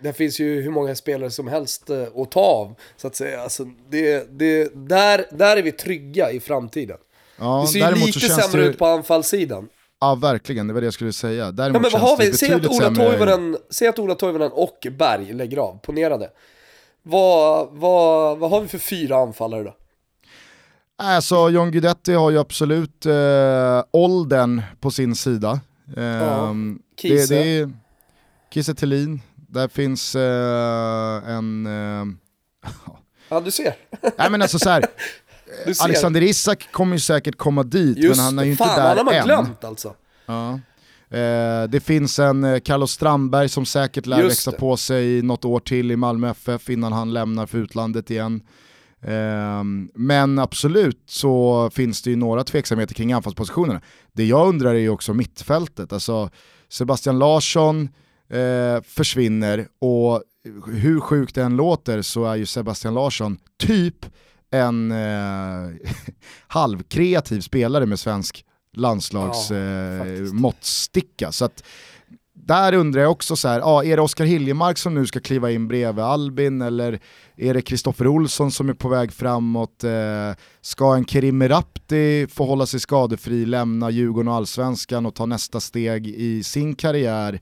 [0.00, 3.42] Det finns ju hur många spelare som helst eh, att ta av, så att säga.
[3.42, 6.96] Alltså, det, det, där, där är vi trygga i framtiden.
[7.38, 9.68] Ja, det ser ju lite sämre det, ut på anfallssidan.
[10.00, 11.52] Ja verkligen, det var det jag skulle säga.
[11.52, 12.32] Däremot Ja, men vad har det vi?
[12.32, 16.30] Säg att, Ola Toivonen, säg att Ola Toivonen och Berg lägger av, ponerade.
[17.10, 19.74] Vad, vad, vad har vi för fyra anfallare då?
[20.98, 25.60] Alltså John Guidetti har ju absolut eh, åldern på sin sida.
[25.96, 27.34] Ehm, det, Kiese.
[27.34, 27.70] det är
[28.54, 31.66] Kiese Thelin, där finns eh, en...
[31.66, 32.04] Eh,
[33.30, 33.74] Ja, du ser.
[34.18, 34.84] nej men alltså så här.
[35.82, 38.52] Alexander Isak kommer ju säkert komma dit, Just men han är ju det.
[38.52, 39.24] inte Fan, där han har man än.
[39.24, 39.94] glömt alltså.
[40.26, 40.60] Ja.
[41.10, 44.56] Eh, det finns en eh, Carlos Strandberg som säkert lär Just växa det.
[44.56, 48.42] på sig något år till i Malmö FF innan han lämnar för utlandet igen.
[49.02, 53.80] Ehm, men absolut så finns det ju några tveksamheter kring anfallspositionerna.
[54.12, 55.92] Det jag undrar är ju också mittfältet.
[55.92, 56.30] Alltså
[56.68, 57.88] Sebastian Larsson
[58.30, 60.22] eh, försvinner och
[60.66, 64.06] hur sjukt det än låter så är ju Sebastian Larsson typ
[64.50, 65.70] en eh,
[66.46, 70.24] halvkreativ spelare med svensk landslags Ja, eh.
[71.30, 71.62] Så att
[72.48, 75.50] där undrar jag också så här, ja, är det Oskar Hiljemark som nu ska kliva
[75.50, 77.00] in bredvid Albin eller
[77.36, 79.84] är det Kristoffer Olsson som är på väg framåt?
[79.84, 79.90] Eh,
[80.60, 85.60] ska en Kerim Merabti få hålla sig skadefri, lämna Djurgården och Allsvenskan och ta nästa
[85.60, 87.40] steg i sin karriär?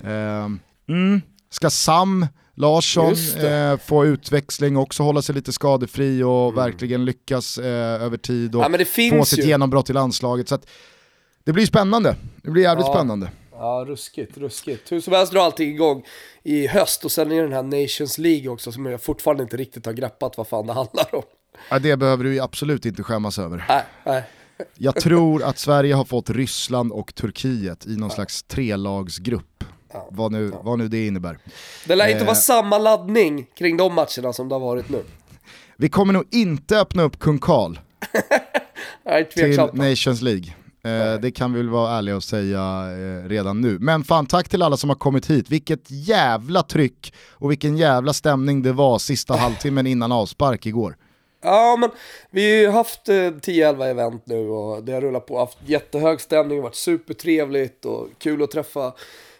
[0.00, 0.48] Eh,
[0.88, 1.20] mm.
[1.50, 2.26] Ska Sam
[2.58, 8.16] Larsson eh, få utväxling och också hålla sig lite skadefri och verkligen lyckas eh, över
[8.16, 8.78] tid och Ja,
[9.18, 9.42] få sitt ju.
[9.48, 10.48] genombrott i landslaget.
[10.48, 10.66] Så att,
[11.44, 12.94] det blir spännande, det blir jävligt Ja.
[12.94, 13.30] spännande.
[13.52, 14.92] Ja, ruskigt, ruskigt.
[14.92, 16.04] Hur som helst drar allting igång
[16.42, 19.86] i höst och sen är den här Nations League också som jag fortfarande inte riktigt
[19.86, 21.22] har greppat vad fan det handlar om.
[21.70, 23.64] Ja, det behöver du ju absolut inte skämmas över.
[23.68, 24.22] Nej, nej.
[24.74, 29.64] Jag tror att Sverige har fått Ryssland och Turkiet i någon slags trelagsgrupp.
[29.92, 30.08] Ja.
[30.10, 31.38] Vad, nu, vad nu det innebär.
[31.86, 32.26] Det lär inte Eh.
[32.26, 35.04] vara samma laddning kring de matcherna som det har varit nu.
[35.76, 37.74] Vi kommer nog inte öppna upp kung Karl
[39.34, 39.60] till.
[39.72, 40.54] Nations League.
[40.84, 42.60] Eh, det kan vi väl vara ärliga och säga
[42.92, 43.78] eh, redan nu.
[43.80, 45.50] Men fan tack till alla som har kommit hit.
[45.50, 50.96] Vilket jävla tryck och vilken jävla stämning det var sista halvtimmen innan avspark igår.
[51.42, 51.90] Ja, men
[52.30, 55.38] vi har ju haft eh, 10-11 event nu och det har rullat på.
[55.38, 58.92] Haft jättehög stämning, varit supertrevligt och kul att träffa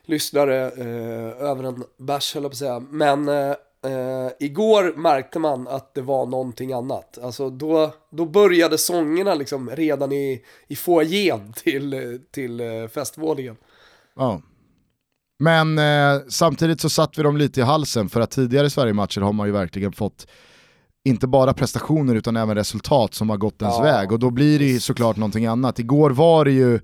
[0.09, 2.81] lyssnare eh, över en bärs höll jag på att säga.
[2.91, 3.51] Men eh,
[3.85, 7.19] eh, igår märkte man att det var någonting annat.
[7.23, 13.57] Alltså då, då började sångerna liksom redan i, i foajén till, till eh, festvåningen.
[14.17, 14.43] Ja.
[15.39, 19.33] Men eh, samtidigt så satt vi dem lite i halsen för att tidigare Sverige-matcher har
[19.33, 20.27] man ju verkligen fått
[21.05, 23.83] inte bara prestationer utan även resultat som har gått ens Ja.
[23.83, 25.79] väg och då blir det ju såklart någonting annat.
[25.79, 26.81] Igår var det ju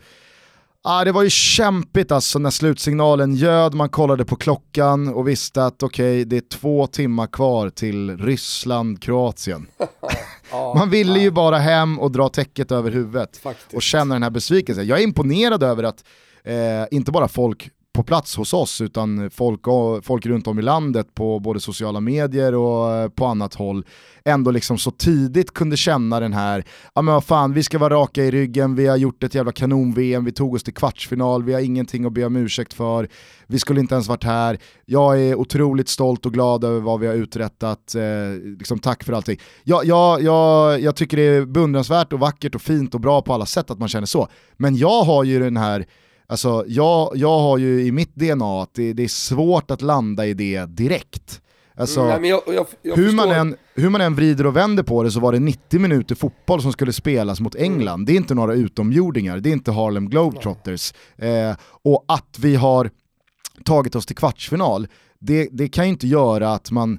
[0.87, 5.65] Ah, det var ju kämpigt alltså när slutsignalen ljöd, man kollade på klockan och visste
[5.65, 9.67] att okej, det är två timmar kvar till Ryssland-Kroatien.
[10.77, 13.75] Man ville ju bara hem och dra täcket över huvudet faktiskt.
[13.75, 14.87] och känna den här besvikelsen.
[14.87, 16.05] Jag är imponerad över att
[16.45, 16.55] eh,
[16.91, 19.61] inte bara folk på plats hos oss utan folk,
[20.03, 23.85] folk runt om i landet på både sociala medier och eh, på annat håll
[24.25, 27.95] ändå liksom så tidigt kunde känna den här, ja men vad fan vi ska vara
[27.95, 31.53] raka i ryggen, vi har gjort ett jävla kanon-VM, vi tog oss till kvartsfinal, vi
[31.53, 33.09] har ingenting att be om ursäkt för,
[33.47, 37.07] vi skulle inte ens varit här, jag är otroligt stolt och glad över vad vi
[37.07, 38.03] har uträttat, eh,
[38.59, 39.41] liksom tack för allting.
[39.65, 43.35] Jag, jag, jag, jag tycker det är beundransvärt och vackert och fint och bra på
[43.35, 45.87] alla sätt att man känner så, men jag har ju den här
[46.35, 50.27] Alltså, jag, jag har ju i mitt DNA att det, det är svårt att landa
[50.27, 51.41] i det direkt.
[51.77, 55.03] Alltså, Mm, jag, jag, jag hur, man än, hur man än vrider och vänder på
[55.03, 57.73] det så var det 90 minuter fotboll som skulle spelas mot Mm.
[57.73, 58.07] England.
[58.07, 60.93] Det är inte några utomjordingar, det är inte Harlem Globetrotters.
[61.17, 62.91] Eh, och att vi har
[63.65, 64.87] tagit oss till kvartsfinal,
[65.21, 66.99] det, det kan ju inte göra att man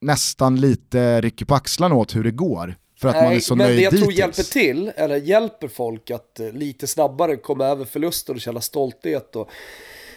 [0.00, 2.74] nästan lite rycker på axlarna åt hur det går.
[3.02, 6.10] För att man är så men nöjd det jag tror hjälper till, eller hjälper folk
[6.10, 9.48] att eh, lite snabbare komma över förluster och känna stolthet och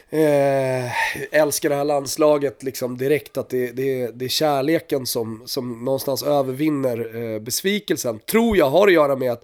[0.09, 0.91] eh,
[1.31, 3.37] älska det här landslaget liksom direkt.
[3.37, 8.19] Att det, det, det är kärleken som, som någonstans övervinner eh, besvikelsen.
[8.19, 9.43] Tror jag har att göra med att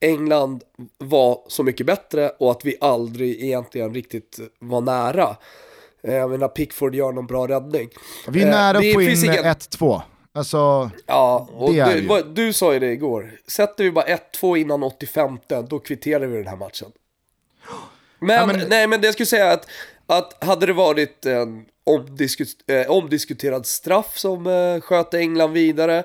[0.00, 0.62] England
[0.98, 5.36] var så mycket bättre och att vi aldrig egentligen riktigt var nära.
[6.02, 7.88] Eh, Jag menar Pickford gör någon bra räddning.
[8.28, 10.02] Vi är Eh, nära det att få in finns ingen- 1-2.
[10.36, 12.22] Alltså, Ja, och Det är du, ju.
[12.22, 13.30] du sa ju det igår.
[13.48, 16.88] Sätter vi bara 1-2 innan 85, då kvitterar vi den här matchen.
[18.18, 19.66] Men, Ja, men- nej men det jag skulle säga att,
[20.06, 21.64] att hade det varit en
[22.66, 26.04] eh, omdiskuterad straff som eh, sköt England vidare,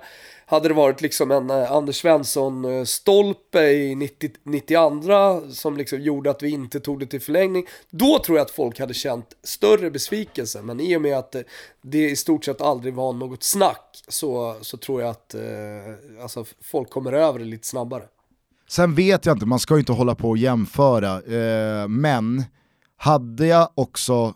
[0.51, 6.43] hade det varit liksom en eh, Anders Svensson-stolpe i 90, 92 som liksom gjorde att
[6.43, 10.61] vi inte tog det till förlängning, då tror jag att folk hade känt större besvikelse.
[10.61, 11.41] Men i och med att eh,
[11.81, 15.41] det i stort sett aldrig var något snack så, så tror jag att eh,
[16.21, 18.03] alltså, folk kommer över det lite snabbare.
[18.67, 22.43] Sen vet jag inte, man ska ju inte hålla på och jämföra, eh, men
[22.97, 24.33] hade jag också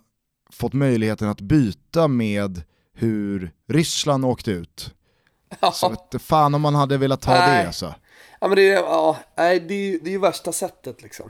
[0.51, 2.61] fått möjligheten att byta med
[2.93, 4.94] hur Ryssland åkte ut,
[5.73, 7.61] så vet fan om man hade velat ta Nej.
[7.61, 7.93] det alltså.
[8.41, 11.29] Ja men det är, ja, nej, det är, det är ju värsta sättet liksom.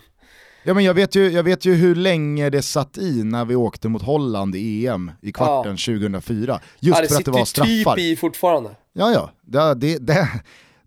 [0.63, 3.55] Ja, men jag, vet ju, jag vet ju hur länge det satt i när vi
[3.55, 6.61] åkte mot Holland i EM i kvarten 2004.
[6.79, 7.95] Just ja, det för att det sitter var straffar.
[7.95, 8.75] typ i fortfarande.
[8.93, 9.31] Ja, ja.
[9.41, 10.29] Det, det, det,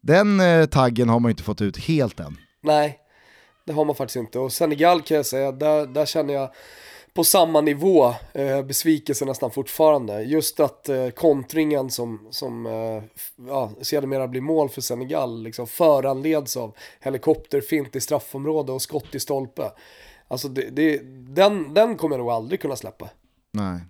[0.00, 2.36] den eh, taggen har man ju inte fått ut helt än.
[2.62, 2.98] Nej,
[3.66, 4.38] det har man faktiskt inte.
[4.38, 6.50] Och Senegal kan jag säga, där, där känner jag
[7.18, 10.22] på samma nivå eh, besvikelse nästan fortfarande.
[10.22, 13.02] Just att eh, kontringen som, som eh,
[13.48, 19.20] ja, sedermera blir mål för Senegal liksom föranleds av helikopterfint i straffområde och skott i
[19.20, 19.62] stolpe.
[20.28, 20.98] Alltså det, det,
[21.34, 23.08] den, den kommer jag nog aldrig kunna släppa.
[23.52, 23.80] Nej,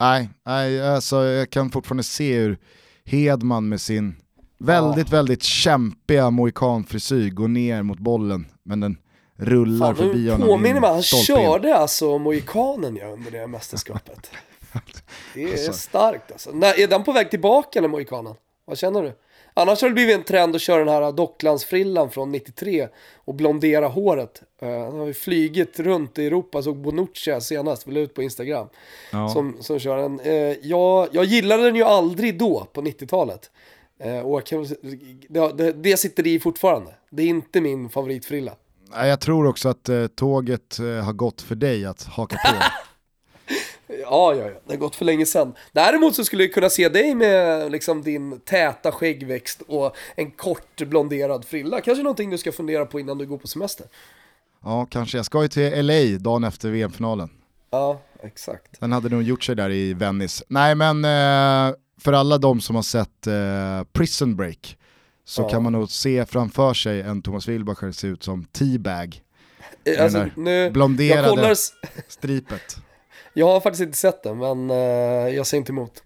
[0.00, 2.58] nej, nej alltså, jag kan fortfarande se hur
[3.04, 4.16] Hedman med sin
[4.58, 8.96] väldigt, väldigt kämpiga mohikanfrisyr går ner mot bollen, men den
[9.38, 11.46] rullar Fan, förbi honom påminner in mig, han stolpe in.
[11.46, 14.30] körde alltså mohikanen ja, under det mästerskapet.
[15.34, 15.72] Det är Alltså.
[15.72, 16.50] starkt alltså.
[16.52, 18.34] När, är den på väg tillbaka eller mohikanen?
[18.64, 19.12] Vad känner du?
[19.54, 22.88] Annars har det blivit en trend att köra den här Docklandsfrillan från 93
[23.24, 24.42] och blondera håret.
[24.62, 28.22] Uh, han har ju flygit runt i Europa, såg Bonucci senast, vi la ut på
[28.22, 28.66] Instagram.
[29.12, 29.28] Ja.
[29.28, 30.20] Som, som kör den.
[30.20, 33.50] Eh, jag, jag gillade den ju aldrig då, på 90-talet.
[34.00, 36.94] Eh, och kan, väl det, det sitter i fortfarande.
[37.10, 38.52] Det är inte min favoritfrilla.
[38.92, 42.54] Jag tror också att eh, tåget eh, har gått för dig att haka på.
[43.86, 45.54] ja, ja, ja, det har gått för länge sedan.
[45.72, 50.76] Däremot så skulle jag kunna se dig med liksom din täta skäggväxt och en kort
[50.76, 51.80] blonderad frilla.
[51.80, 53.86] Kanske någonting du ska fundera på innan du går på semester.
[54.64, 55.18] Ja, kanske.
[55.18, 57.30] Jag ska ju till LA dagen efter VM-finalen.
[57.70, 58.80] Ja, exakt.
[58.80, 60.44] Den hade nog gjort sig där i Venice.
[60.48, 63.28] Nej men eh, för alla de som har sett
[63.92, 64.77] Prison Break
[65.28, 65.48] så Ja.
[65.48, 69.20] kan man nog se framför sig en Thomas Wilbacher se ut som T-bag.
[69.84, 71.72] Eh, Alltså, nu, jag, blonderade- kollar, s-
[72.08, 72.76] Stripet.
[73.32, 74.76] jag har faktiskt inte sett den, men eh,
[75.36, 76.02] jag ser inte emot.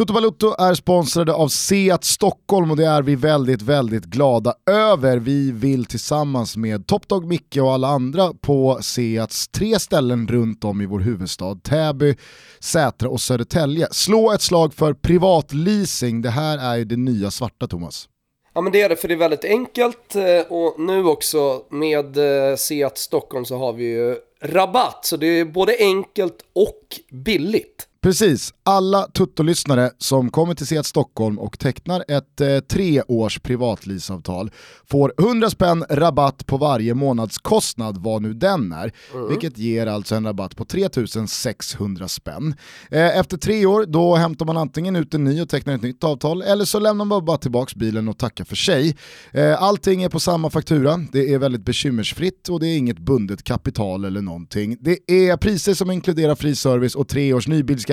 [0.00, 5.16] Toto Balutto är sponsrade av Seat Stockholm och det är vi väldigt, väldigt glada över.
[5.16, 10.80] Vi vill tillsammans med Topdog Micke och alla andra på Seats tre ställen runt om
[10.80, 12.16] i vår huvudstad, Täby,
[12.60, 16.22] Sätra och Södertälje, slå ett slag för privatleasing.
[16.22, 18.08] Det här är ju det nya svarta Thomas.
[18.54, 22.16] Ja men det är det, för det är väldigt enkelt eh, och nu också med
[22.50, 25.04] eh, Seat Stockholm så har vi ju rabatt.
[25.06, 27.86] Så det är både enkelt och billigt.
[28.02, 34.50] Precis, alla Tutto-lyssnare som kommer till Seat Stockholm och tecknar ett eh, treårs privatleaseavtal
[34.90, 38.92] får 100 spänn rabatt på varje månadskostnad, vad nu den är,
[39.28, 42.54] vilket ger alltså en rabatt på 3600 spänn.
[42.90, 46.04] Eh, efter tre år då hämtar man antingen ut en ny och tecknar ett nytt
[46.04, 48.96] avtal eller så lämnar man bara tillbaka bilen och tackar för sig.
[49.32, 53.42] Eh, allting är på samma faktura, det är väldigt bekymmersfritt och det är inget bundet
[53.42, 54.76] kapital eller någonting.
[54.80, 57.89] Det är priser som inkluderar fri service och tre års nybilsgaranti.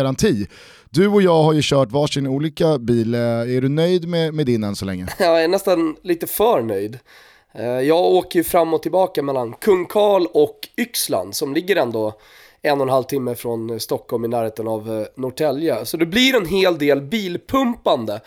[0.90, 4.46] Du och jag har ju kört varsin olika bil, eh, är du nöjd med, med
[4.46, 5.08] din än så länge?
[5.20, 7.00] Jag är nästan lite för nöjd.
[7.54, 12.14] Eh, jag åker ju fram och tillbaka mellan Kung Karl och Yxland som ligger ändå
[12.62, 15.86] en och en halv timme från Stockholm i närheten av eh, Norrtälje.
[15.86, 18.22] Så det blir en hel del bilpumpande.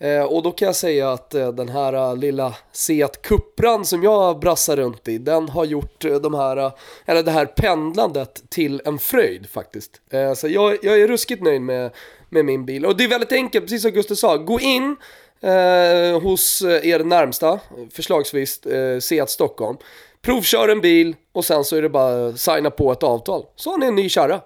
[0.00, 4.02] Eh, och då kan jag säga att eh, den här eh, lilla Seat Cupran som
[4.02, 6.72] jag brassar runt i, den har gjort de här,
[7.06, 10.00] eller det här pendlandet till en fröjd faktiskt.
[10.36, 11.90] Så jag, jag är ruskigt nöjd med,
[12.28, 12.86] med min bil.
[12.86, 14.96] Och det är väldigt enkelt, precis som Gustav sa, gå in
[15.40, 17.60] eh, hos er närmsta,
[17.92, 19.76] förslagsvis eh, Seat Stockholm.
[20.22, 23.46] Provkör en bil och sen så är det bara att signa på ett avtal.
[23.56, 24.40] Så har ni en ny kärra.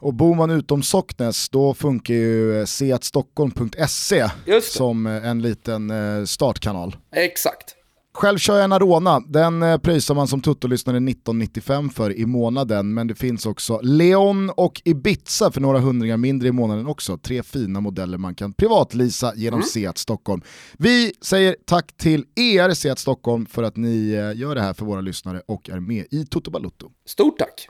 [0.00, 4.28] Och bor man utom Socknäs då funkar ju eh, seatstockholm.se
[4.62, 6.96] som eh, en liten eh, startkanal.
[7.12, 7.74] Exakt.
[8.14, 13.06] Själv kör jag en Arona, den pröjsar man som Tutto-lyssnare 1995 för i månaden, men
[13.06, 17.18] det finns också Leon och Ibiza för några hundringar mindre i månaden också.
[17.18, 20.42] Tre fina modeller man kan privatlisa genom Seat Stockholm.
[20.78, 25.00] Vi säger tack till er Seat Stockholm för att ni gör det här för våra
[25.00, 26.90] lyssnare och är med i Toto Balutto.
[27.06, 27.68] Stort tack.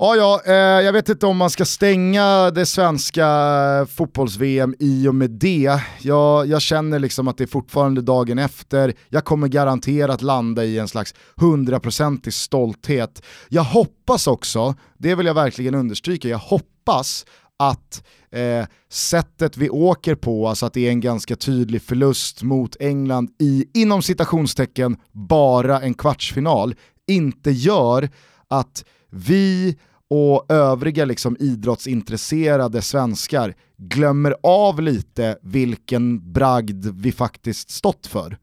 [0.00, 5.08] Ja, ja, eh, jag vet inte om man ska stänga det svenska eh, fotbolls-VM i
[5.08, 5.80] och med det.
[6.00, 8.94] Jag, jag känner liksom att det är fortfarande dagen efter.
[9.08, 13.22] Jag kommer garanterat landa i en slags hundraprocentig stolthet.
[13.48, 17.26] Jag hoppas också, det vill jag verkligen understryka, jag hoppas
[17.56, 22.76] att eh, sättet vi åker på, alltså att det är en ganska tydlig förlust mot
[22.80, 26.74] England i, inom citationstecken, bara en kvartsfinal,
[27.06, 28.08] inte gör
[28.48, 29.76] att vi
[30.10, 38.38] och övriga liksom idrottsintresserade svenskar glömmer av lite vilken bragd vi faktiskt stått för.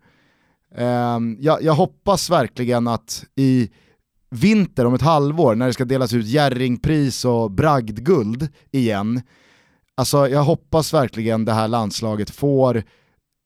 [0.76, 3.70] Ehm, jag, jag hoppas verkligen att i
[4.30, 9.22] vinter om ett halvår när det ska delas ut Jerringpris och bragdguld igen,
[9.95, 12.84] alltså jag hoppas verkligen det här landslaget får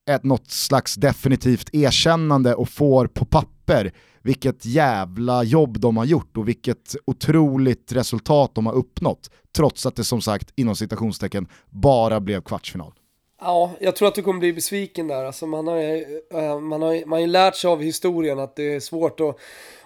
[0.09, 3.91] ett något slags definitivt erkännande och får på papper
[4.29, 9.29] vilket jävla jobb de har gjort och vilket otroligt resultat de har uppnått.
[9.55, 12.93] Trots att det som sagt, inom citationstecken, bara blev kvartsfinal.
[13.41, 15.25] Ja, jag tror att du kommer bli besviken där.
[15.25, 18.55] Alltså man, har, ju, eh, man, har, man har ju lärt sig av historien att
[18.55, 19.35] det är svårt att,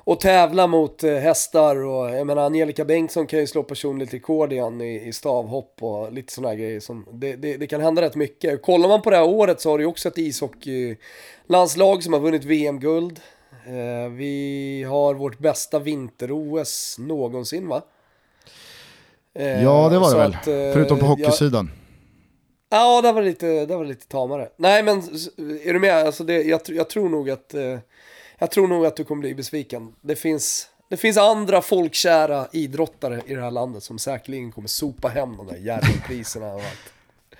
[0.05, 1.75] att tävla mot eh, hästar.
[1.75, 6.13] Och, jag menar, Angelica Bengtsson kan ju slå personligt rekord igen i, i stavhopp och
[6.13, 6.79] lite sådana grejer.
[6.79, 8.61] Som, det, det, det kan hända rätt mycket.
[8.61, 12.19] Kollar man på det här året så har du ju också ett ishockeylandslag som har
[12.19, 13.19] vunnit VM-guld.
[13.67, 17.81] Eh, vi har vårt bästa vinter-OS någonsin va?
[19.35, 21.71] Eh, Ja det var det väl, att, eh, förutom på hockeysidan.
[22.69, 24.49] Ja, det var lite, det var lite tamare.
[24.57, 24.97] Nej, men
[25.63, 25.95] är du med?
[25.95, 27.55] Alltså det, jag, jag tror nog att
[28.39, 29.93] jag tror nog att du kommer bli besviken.
[30.01, 35.07] Det finns, det finns andra folkkära idrottare i det här landet som säkerligen kommer sopa
[35.07, 36.93] hem de där Jerringpriserna och allt.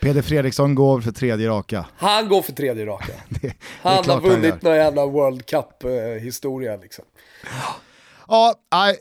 [0.04, 1.86] Peder Fredriksson går för tredje raka.
[1.98, 3.14] Han går för tredje raka.
[3.30, 4.60] Det, det Han har klart han vunnit gör.
[4.70, 7.06] någon jävla World Cup-historia liksom.
[8.28, 8.56] Ja,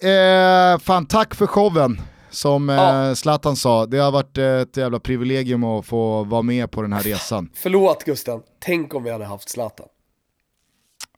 [0.09, 2.01] eh, fan tack för showen.
[2.31, 3.15] Som eh, Ja.
[3.15, 7.03] Zlatan sa, det har varit ett jävla privilegium att få vara med på den här
[7.03, 7.51] resan.
[7.55, 9.87] Förlåt Gusten, tänk om vi hade haft Zlatan.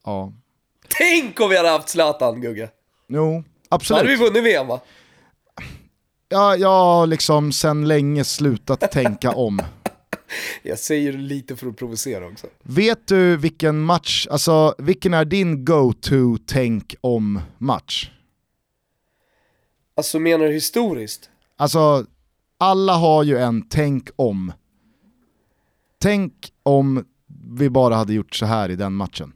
[0.04, 0.32] Ja.
[0.98, 2.68] Tänk om vi hade haft Zlatan, Gugge!
[3.08, 4.02] Jo, Då Absolut.
[4.02, 4.80] hade vi vunnit VM va?
[6.34, 9.60] Ja, jag har liksom sen länge slutat tänka om.
[10.62, 12.46] Jag säger lite för att provocera också.
[12.62, 18.10] Vet du vilken match, alltså vilken är din go-to tänk om match?
[19.96, 21.30] Alltså menar du historiskt?
[21.56, 22.06] Alltså,
[22.58, 24.52] alla har ju en tänk om.
[25.98, 27.04] Tänk om
[27.50, 29.32] vi bara hade gjort så här i den matchen.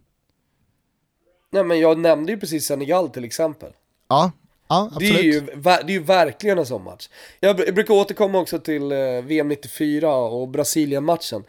[1.50, 3.72] Nej men jag nämnde ju precis Senegal till exempel.
[4.08, 4.32] Ja,
[4.68, 7.08] ja Det är, ju, det är ju verkligen en sån match.
[7.40, 11.44] Jag, br- jag brukar återkomma också till eh, VM 94 och Brasilien-matchen.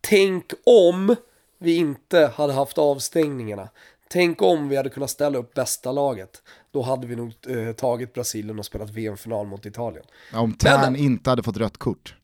[0.00, 1.16] Tänk om
[1.58, 3.68] vi inte hade haft avstängningarna.
[4.08, 6.42] Tänk om vi hade kunnat ställa upp bästa laget.
[6.72, 10.04] Då hade vi nog eh, tagit Brasilien och spelat VM-final mot Italien.
[10.32, 12.14] Ja, om Tern Men- inte hade fått rött kort.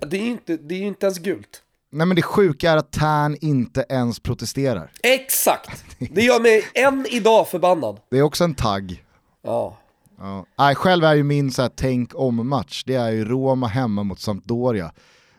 [0.00, 1.62] Det är ju inte, det är ju inte ens gult.
[1.90, 4.92] Nej men det sjuka är att Tern inte ens protesterar.
[5.02, 5.84] Exakt!
[5.98, 8.00] Det gör mig än idag förbannad.
[8.10, 9.04] Det är också en tagg.
[9.42, 9.78] Ja.
[10.18, 10.46] Ja.
[10.58, 14.20] Nej, själv är ju min så här, tänk om-match, det är ju Roma hemma mot
[14.20, 14.84] Sampdoria.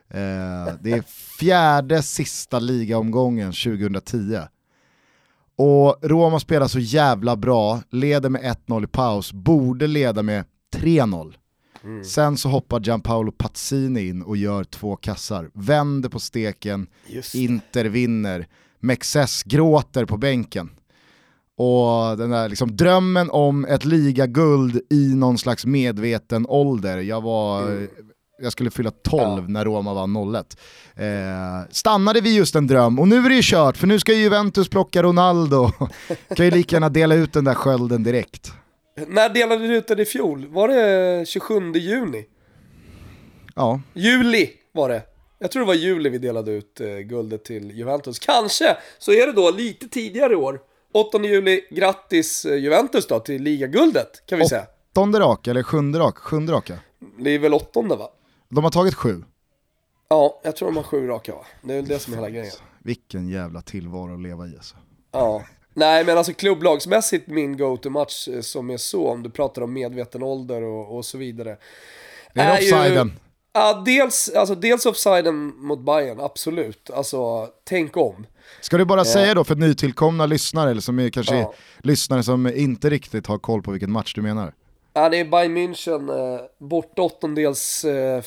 [0.09, 1.01] Eh, det är
[1.39, 4.39] fjärde sista ligaomgången 2010.
[5.55, 10.45] Och Roma spelar så jävla bra, leder med 1-0 i paus, borde leda med
[10.75, 11.33] 3-0.
[12.03, 16.87] Sen så hoppar Gianpaolo Pazzini in och gör två kassar, vänder på steken.
[17.35, 18.47] Inter vinner,
[18.79, 20.69] Mexes gråter på bänken.
[21.57, 27.87] Och den där liksom drömmen om ett ligaguld i någon slags medveten ålder, jag var,
[28.41, 30.57] jag skulle fylla 12 när Roma var 01.
[30.95, 34.13] Eh, stannade vi just en dröm och nu är det ju kört för nu ska
[34.13, 35.71] ju Juventus plocka Ronaldo.
[36.35, 38.51] kan ju lika gärna dela ut den där skölden direkt.
[39.07, 40.47] När delade du ut den i fjol?
[40.47, 42.25] Var det 27 juni?
[43.55, 45.01] Ja, Juli var det.
[45.39, 48.19] Jag tror det var juli vi delade ut eh, guldet till Juventus.
[48.19, 50.59] Kanske så är det då lite tidigare i år.
[50.93, 54.67] 8 juli, grattis eh, Juventus då till ligaguldet kan vi säga.
[54.91, 56.19] åttonde raka eller sjunde raka?
[56.19, 56.79] Sjunde raka.
[57.19, 58.09] Det är väl åttonde va?
[58.49, 59.23] De har tagit sju.
[60.09, 61.45] Ja, jag tror de har sju raka va?
[61.61, 62.53] Det är väl det som är hela grejen.
[62.83, 64.75] Vilken jävla tillvaro att leva i alltså.
[65.11, 65.43] Ja.
[65.73, 70.23] Nej men alltså klubblagsmässigt min go-to-match eh, som är så, om du pratar om medveten
[70.23, 71.57] ålder och, och så vidare.
[72.33, 73.11] Det är, ju- offsiden.
[73.53, 76.89] Ja, dels, alltså, dels offsiden mot Bayern, absolut.
[76.89, 78.25] Alltså, tänk om.
[78.61, 81.53] Ska du bara säga då för nytillkomna lyssnare, eller som är kanske Ja.
[81.77, 84.53] lyssnare som inte riktigt har koll på vilken match du menar.
[84.93, 88.21] Ja, det är Bayern München, eh, borta åttondels eh,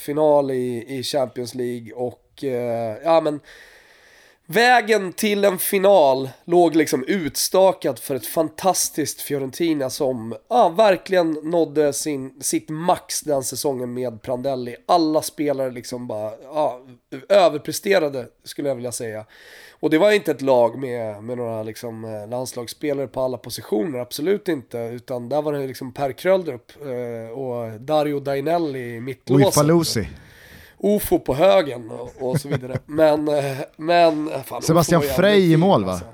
[0.50, 3.40] i, i Champions League och eh, ja men
[4.46, 11.92] vägen till en final låg liksom utstakad för ett fantastiskt Fiorentina som ja, verkligen nådde
[11.92, 14.76] sin, sitt max den säsongen med Prandelli.
[14.86, 16.80] Alla spelare liksom bara ja,
[17.28, 19.26] överpresterade skulle jag vilja säga.
[19.80, 23.98] Och det var inte ett lag med, med några liksom, eh, landslagsspelare på alla positioner,
[23.98, 24.78] absolut inte.
[24.78, 29.46] Utan där var det liksom Per Kröldrup eh, och Dario Dainelli i mittlåset.
[29.46, 30.08] Uifalusi.
[30.78, 32.78] Ofo på högen och, och så vidare.
[32.86, 34.28] Men, eh, men...
[34.32, 35.92] eh, Fan, Sebastian Frey i mål, va?
[35.92, 36.06] Alltså.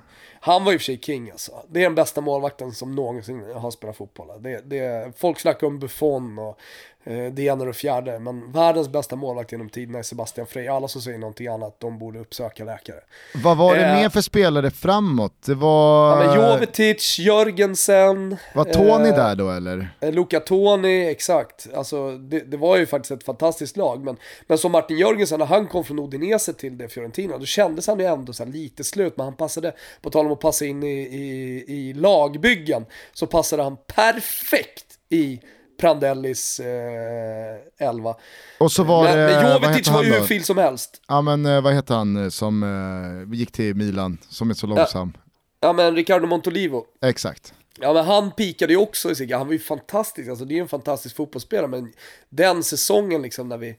[0.44, 1.52] Han var i och för sig king alltså.
[1.68, 4.42] Det är den bästa målvakten som någonsin har spelat fotboll.
[4.42, 6.58] Det, det, folk snackar om Buffon och
[7.04, 8.18] det ena och det fjärde.
[8.18, 10.68] Men världens bästa målvakt genom tiderna är Sebastian Frey.
[10.68, 13.00] Alla som säger någonting annat, de borde uppsöka läkare.
[13.44, 13.94] Vad var det Eh.
[13.94, 15.32] mer för spelare framåt?
[15.46, 16.24] Det var...
[16.24, 19.88] Ja, Jovetic, Jörgensen, Var Tony eh, där då eller?
[20.00, 21.68] Eh, Luca Toni, exakt.
[21.74, 24.04] Alltså, det, det var ju faktiskt ett fantastiskt lag.
[24.04, 27.86] Men, men som Martin Jörgensen, när han kom från Udinese till det Fiorentina, då kändes
[27.86, 29.16] han ju ändå så lite slut.
[29.16, 29.72] Men han passade,
[30.02, 35.40] på tal om att passa in i, i, i lagbyggen, så passade han perfekt i
[35.82, 38.16] Prandellis eh, elva.
[38.58, 39.42] Och så var men, det...
[39.42, 41.02] men Jovetic var hur fil som helst.
[41.08, 44.66] Ja men eh, vad heter han eh, som eh, gick till Milan, som är så
[44.66, 45.12] långsam?
[45.60, 46.84] Ja men Ricardo Montolivo.
[47.02, 47.54] Exakt.
[47.80, 50.56] Ja men han pikade ju också i sig, han var ju fantastisk, alltså det är
[50.56, 51.92] ju en fantastisk fotbollsspelare men
[52.28, 53.76] den säsongen liksom när vi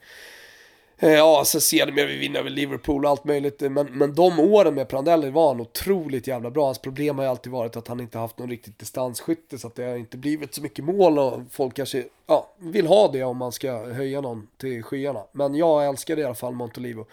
[1.04, 3.62] Eh, ja, så ser det vi vinner över Liverpool och allt möjligt.
[3.62, 6.66] Eh, men, men de åren med Prandelli var han otroligt jävla bra.
[6.66, 9.58] Hans problem har ju alltid varit att han inte haft någon riktigt distansskytte.
[9.58, 13.12] Så att det har inte blivit så mycket mål och folk kanske ja, vill ha
[13.12, 15.24] det om man ska höja någon till skyarna.
[15.32, 17.06] Men jag älskar i alla fall Montolivo.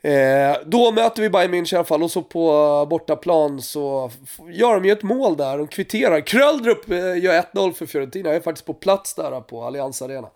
[0.00, 4.10] Eh, då möter vi Bayern München i alla fall och så på bortaplan så
[4.50, 6.20] gör de ju ett mål där, de kvitterar.
[6.20, 10.28] Kröldrup eh, gör 1-0 för Fiorentina, jag är faktiskt på plats där på Allianz Arena.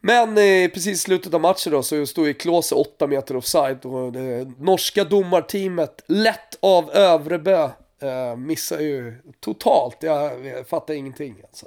[0.00, 3.84] Men eh, precis i slutet av matchen då så står ju Klose 8 meter offside
[3.86, 7.70] och det norska domarteamet, lätt av Övrebö,
[8.02, 9.96] eh, missar ju totalt.
[10.00, 11.66] Jag, jag fattar ingenting alltså.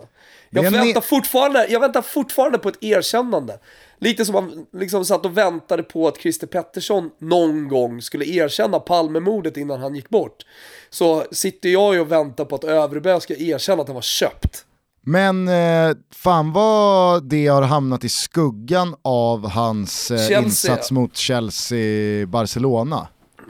[0.49, 3.59] Jag väntar, fortfarande, jag väntar fortfarande på ett erkännande.
[3.97, 8.79] Lite som man liksom satt och väntade på att Christer Pettersson någon gång skulle erkänna
[8.79, 10.45] Palmemordet innan han gick bort.
[10.89, 14.65] Så sitter jag ju och väntar på att Övrebö ska erkänna att han var köpt.
[15.05, 23.07] Men eh, fan vad det har hamnat i skuggan av hans eh, insats mot Chelsea-Barcelona.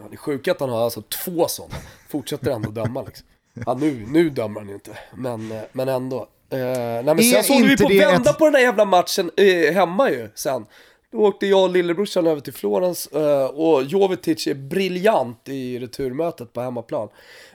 [0.10, 1.76] Det är sjukt att han har alltså två sådana.
[2.10, 3.28] Fortsätter ändå döma liksom.
[3.66, 6.18] Ja, nu, nu dömer han ju inte, men, eh, men ändå.
[6.50, 8.86] Eh, nej, men sen så håller vi på att vända ett- på den där jävla
[8.86, 10.66] matchen eh, hemma ju sen.
[11.12, 16.54] Då åkte jag och lillebrorsan över till Florens eh, och Jovetic är briljant i returmötet
[16.54, 17.08] på hemmaplan.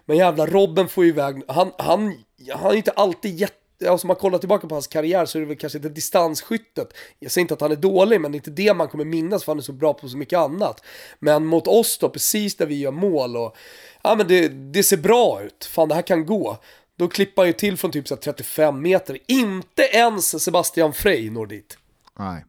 [0.07, 2.15] Men jävla Robben får ju iväg, han, han,
[2.55, 3.55] han är inte alltid jätte
[3.87, 6.93] Alltså om man kollar tillbaka på hans karriär så är det väl kanske inte distansskyttet.
[7.19, 9.45] Jag säger inte att han är dålig, men det är inte det man kommer minnas
[9.45, 10.85] för han är så bra på så mycket annat.
[11.19, 13.57] Men mot oss då, precis där vi gör mål och
[14.03, 15.65] ja men det, det ser bra ut.
[15.65, 16.59] Fan det här kan gå.
[16.97, 19.19] Då klipper han ju till från typ så här 35 meter.
[19.27, 21.79] Inte ens Sebastian Frey når dit.
[22.19, 22.45] Nej.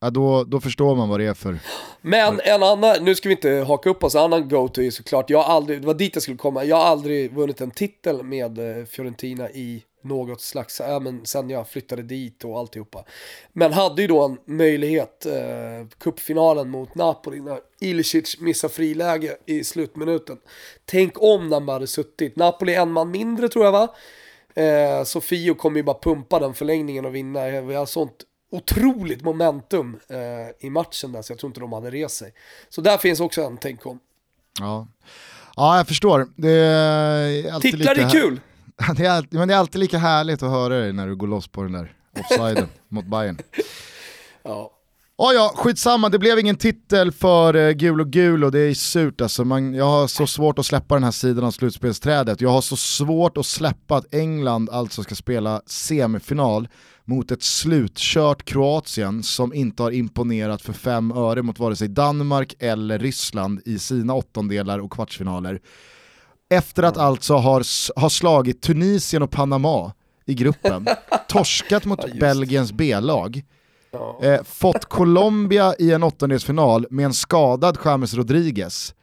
[0.00, 1.58] Ja, då, då förstår man vad det är för...
[2.00, 5.30] Men en annan, nu ska vi inte haka upp oss, en annan go-to är såklart,
[5.30, 8.22] jag har aldrig, det var dit jag skulle komma, jag har aldrig vunnit en titel
[8.22, 13.04] med eh, Fiorentina i något slags, ja men sen jag flyttade dit och alltihopa.
[13.52, 19.64] Men hade ju då en möjlighet, eh, cupfinalen mot Napoli när Ilicic missar friläge i
[19.64, 20.38] slutminuten.
[20.84, 23.94] Tänk om när man hade suttit, Napoli en man mindre tror jag va?
[24.54, 29.22] Eh, så Fio kommer ju bara pumpa den förlängningen och vinna, vi har sånt otroligt
[29.22, 32.34] momentum eh, i matchen där så jag tror inte de hade rest sig.
[32.68, 33.98] Så där finns också en tänk om.
[34.60, 34.88] Ja,
[35.56, 36.28] ja jag förstår.
[36.36, 38.40] Det är alltid Titlar lika är kul!
[38.96, 41.26] Det är, alltid, men det är alltid lika härligt att höra dig när du går
[41.26, 43.38] loss på den där offsiden mot Bayern.
[44.42, 44.78] Ja.
[45.16, 48.74] Ja, ja, skitsamma, det blev ingen titel för uh, gul och gul och det är
[48.74, 49.44] surt alltså.
[49.44, 52.40] Man, jag har så svårt att släppa den här sidan av slutspelsträdet.
[52.40, 56.68] Jag har så svårt att släppa att England alltså ska spela semifinal
[57.04, 62.54] mot ett slutkört Kroatien som inte har imponerat för fem öre mot vare sig Danmark
[62.58, 65.60] eller Ryssland i sina åttondelar och kvartsfinaler.
[66.52, 69.92] Efter att alltså har, s- har slagit Tunisien och Panama
[70.26, 70.86] i gruppen,
[71.28, 72.18] torskat mot det.
[72.20, 73.42] Belgiens B-lag,
[73.90, 74.18] Ja.
[74.22, 78.94] eh, fått Colombia i en åttondelsfinal med en skadad James Rodriguez,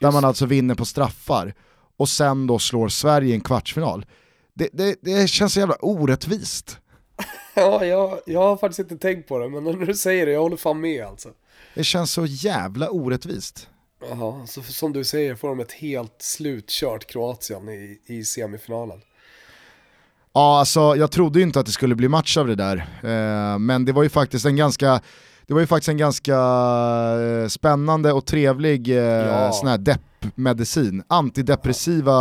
[0.00, 1.54] där man alltså vinner på straffar,
[1.98, 4.06] och sen då slår Sverige i en kvartsfinal.
[4.54, 6.78] Det, det, det känns så jävla orättvist.
[7.58, 10.40] Ja, jag, jag har faktiskt inte tänkt på det, men när du säger det, jag
[10.40, 11.28] håller fan med alltså.
[11.74, 13.68] Det känns så jävla orättvist.
[14.00, 19.00] Jaha, så som du säger får de ett helt slutkört Kroatien i, i semifinalen.
[20.32, 23.58] Ja, alltså jag trodde ju inte att det skulle bli match av det där, eh,
[23.58, 25.00] men det var ju faktiskt en ganska
[25.46, 26.36] det var ju faktiskt en ganska
[27.42, 29.52] eh, spännande och trevlig eh, Ja.
[29.52, 32.16] sån här deppmedicin, antidepressiva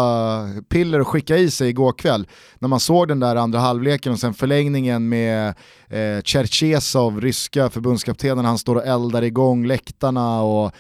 [0.70, 2.28] piller att skicka i sig igår kväll.
[2.60, 5.48] När man såg den där andra halvleken och sen förlängningen med
[5.90, 10.72] eh, Cherchesov, ryska förbundskaptenen, han står och eldar igång läktarna och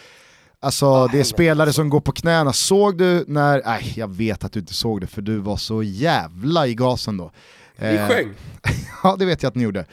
[0.65, 2.53] Alltså det är spelare som går på knäna.
[2.53, 5.83] Såg du när, nej jag vet att du inte såg det för du var så
[5.83, 7.31] jävla i gasen då.
[7.77, 8.33] Vi Eh, sjöng.
[9.03, 9.85] Ja det vet jag att ni gjorde.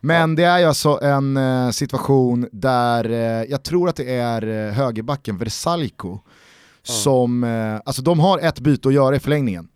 [0.00, 4.68] Men det är ju alltså en eh, situation där eh, jag tror att det är
[4.68, 6.18] eh, högerbacken Versalco
[6.82, 9.68] som, eh, alltså de har ett byte att göra i förlängningen.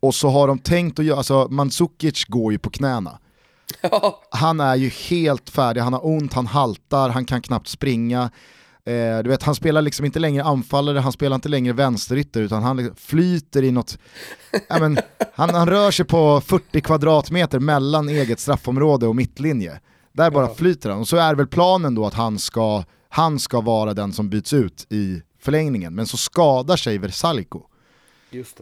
[0.00, 3.18] Och så har de tänkt att göra, alltså Mandzukic går ju på knäna.
[3.80, 8.30] Ja, Han är ju helt färdig, han har ont, han haltar, han kan knappt springa.
[8.88, 12.62] Eh, du vet, han spelar liksom inte längre anfallare, han spelar inte längre vänsterytter utan
[12.62, 13.98] han liksom flyter i något,
[14.68, 14.98] ja, men,
[15.34, 19.80] han, han rör sig på 40 kvadratmeter mellan eget straffområde och mittlinje.
[20.12, 20.54] Där bara Ja.
[20.54, 24.12] flyter han, och så är väl planen då att han ska, han ska vara den
[24.12, 27.62] som byts ut i förlängningen, men så skadar sig Versalco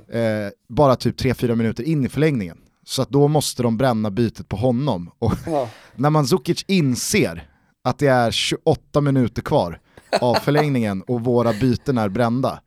[0.09, 2.59] eh, bara typ 3-4 minuter in i förlängningen.
[2.87, 5.11] Så att då måste de bränna bytet på honom.
[5.19, 5.69] Och Ja.
[5.95, 7.49] när Mandzukic inser
[7.85, 9.81] att det är 28 minuter kvar
[10.21, 12.61] av förlängningen och våra byten är brända.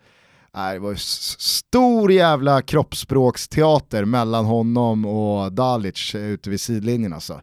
[0.56, 7.42] Nej, det var ju stor jävla kroppsspråksteater mellan honom och Dalic ute vid sidlinjen alltså.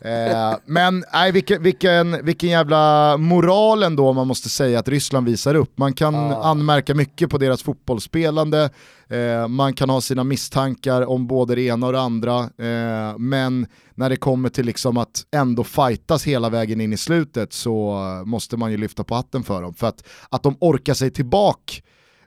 [0.00, 5.54] Eh, men nej, vilken, vilken, vilken jävla moral ändå man måste säga att Ryssland visar
[5.54, 5.78] upp.
[5.78, 6.42] Man kan Ah.
[6.50, 8.70] anmärka mycket på deras fotbollsspelande,
[9.08, 13.66] eh, man kan ha sina misstankar om både det ena och det andra, eh, men
[13.94, 17.96] när det kommer till liksom att ändå fightas hela vägen in i slutet så
[18.26, 19.74] måste man ju lyfta på hatten för dem.
[19.74, 21.72] För att, att de orkar sig tillbaka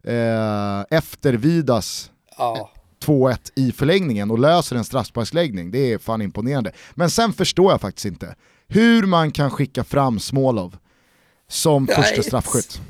[0.04, 2.70] eh, efter Vidas Ja.
[3.06, 6.72] 2-1 i förlängningen och löser en straffsparksläggning, det är fan imponerande.
[6.92, 8.36] Men sen förstår jag faktiskt inte
[8.68, 10.78] hur man kan skicka fram Smolov
[11.48, 11.96] som Nej.
[11.96, 12.82] första straffskytt.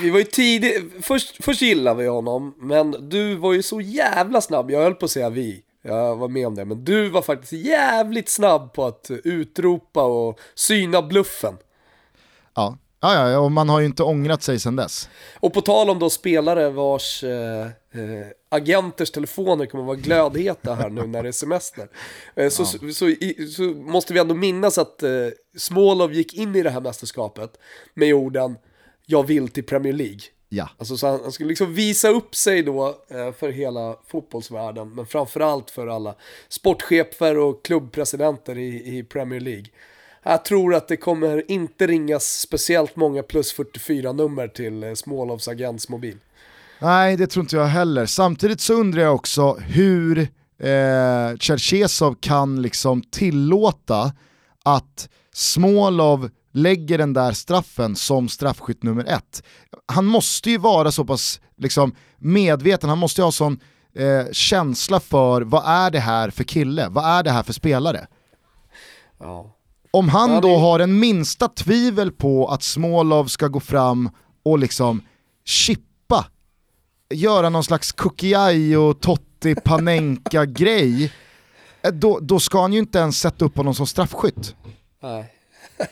[0.00, 4.40] Vi var ju tidigt, först, först gillade vi honom, men du var ju så jävla
[4.40, 7.22] snabb, jag höll på att säga vi, jag var med om det, men du var
[7.22, 11.56] faktiskt jävligt snabb på att utropa och syna bluffen.
[12.54, 15.08] Ja, Ja, ja, ja, och man har ju inte ångrat sig sedan dess.
[15.40, 17.66] Och på tal om då spelare vars eh,
[17.98, 21.88] eh, agenters telefoner kommer vara glödheta här nu när det är semester.
[22.34, 25.10] Eh, så, så, så, i, så måste vi ändå minnas att eh,
[25.56, 27.58] Smolov gick in i det här mästerskapet
[27.94, 28.58] med orden
[29.06, 30.20] “Jag vill till Premier League”.
[30.48, 30.68] Ja.
[30.78, 35.06] Alltså så han, han skulle liksom visa upp sig då eh, för hela fotbollsvärlden, men
[35.06, 36.14] framförallt för alla
[36.48, 39.66] sportchefer och klubbpresidenter i, i Premier League.
[40.22, 45.48] Jag tror att det kommer inte ringas speciellt många plus 44 nummer till eh, Smålovs
[45.48, 46.18] agentsmobil.
[46.80, 48.06] Nej, det tror inte jag heller.
[48.06, 50.18] Samtidigt så undrar jag också hur
[50.58, 54.12] eh, Cherchesov kan liksom tillåta
[54.64, 59.42] att Smolov lägger den där straffen som straffskytt nummer ett.
[59.86, 63.60] Han måste ju vara så pass liksom, medveten, han måste ju ha sån
[63.96, 68.06] eh, känsla för vad är det här för kille, vad är det här för spelare?
[69.20, 69.52] Ja.
[69.90, 74.10] Om han Ja, då det- har en minsta tvivel på att Smolov ska gå fram
[74.44, 75.02] och liksom
[75.44, 75.82] chippa,
[77.10, 81.12] göra någon slags Kukiai och Totti Panenka-grej,
[81.82, 84.54] eh, då, då ska han ju inte ens sätta upp honom som straffskytt.
[85.02, 85.32] Nej.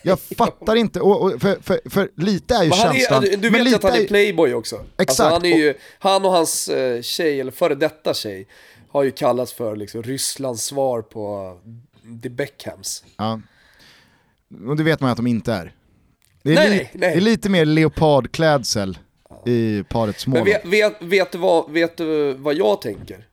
[0.02, 3.24] Jag fattar inte, och, och för, för, för lite är ju Men känslan...
[3.24, 4.76] är, du vet ju att han är playboy också.
[4.76, 5.32] Alltså Exakt.
[5.32, 8.46] han, är ju, han och hans eh, tjej, eller före detta tjej,
[8.90, 11.56] har ju kallats för liksom, Rysslands svar på
[12.22, 13.04] The Beckhams.
[13.16, 13.40] Ja.
[14.68, 15.72] Och det vet man ju att de inte är.
[16.42, 17.10] Det är, Nej, li- nej.
[17.12, 18.98] Det är lite mer leopardklädsel
[19.46, 20.44] i paret Men Smolov.
[20.44, 23.28] vet, vet, vet, du vad, vet du vad jag tänker?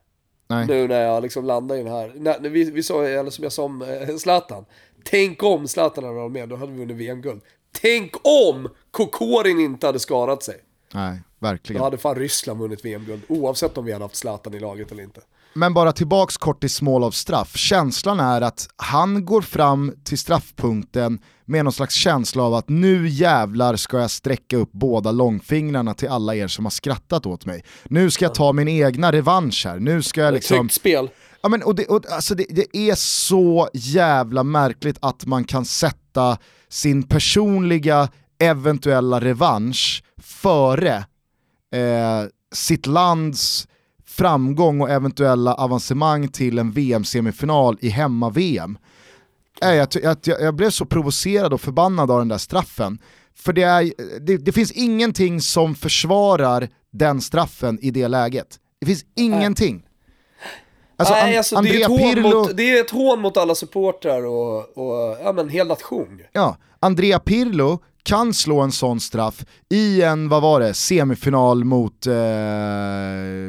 [0.48, 0.66] Nej.
[0.66, 2.12] Nu när jag liksom landar i den här.
[2.16, 4.64] När, vi, vi sa, eller som jag sa om eh, Zlatan.
[5.04, 7.40] Tänk om Zlatan hade varit med, då hade vi vunnit VM-guld.
[7.80, 10.56] Tänk om Kokorin inte hade skadat sig.
[10.94, 11.82] Nej, Då verkligen.
[11.82, 15.20] hade fan Ryssland vunnit VM-guld, oavsett om vi hade haft Zlatan i laget eller inte.
[15.54, 17.56] Men bara tillbaks kort till Smolovs straff.
[17.56, 23.08] Känslan är att han går fram till straffpunkten med någon slags känsla av att nu
[23.08, 27.64] jävlar ska jag sträcka upp båda långfingrarna till alla er som har skrattat åt mig.
[27.84, 30.58] Nu ska jag ta min egna revansch här, nu ska jag liksom...
[30.58, 31.10] Tryggt spel.
[31.42, 35.64] Ja, men, och det, och, alltså det, det är så jävla märkligt att man kan
[35.64, 36.38] sätta
[36.68, 38.08] sin personliga
[38.40, 40.96] eventuella revansch före
[41.74, 42.22] eh,
[42.54, 43.68] sitt lands
[44.12, 48.78] framgång och eventuella avancemang till en VM-semifinal i hemma-VM.
[49.62, 52.98] Eh, Jag, jag, jag, blev så provocerad och förbannad av den där straffen.
[53.34, 58.58] För det, är, det, det finns ingenting som försvarar den straffen i det läget.
[58.80, 59.82] Det finns ingenting.
[60.96, 64.26] Alltså, Nej, alltså, det, är ett Pirlo, mot, det är ett hån mot alla supportrar
[64.26, 66.20] och, och ja, men hel nation.
[66.32, 72.06] ja, Andrea Pirlo kan slå en sån straff i en, vad var det, semifinal mot
[72.06, 72.14] eh,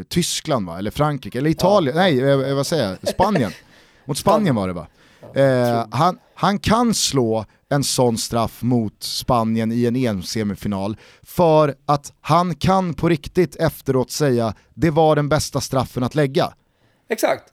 [0.10, 0.78] Tyskland va?
[0.78, 3.52] Eller Frankrike, eller Italien, nej eh, vad säger jag, Spanien.
[4.06, 4.88] mot Spanien var det va?
[5.36, 12.14] Eh, han, han kan slå en sån straff mot Spanien i en EM-semifinal för att
[12.22, 16.54] han kan på riktigt efteråt säga det var den bästa straffen att lägga.
[17.10, 17.53] Exakt.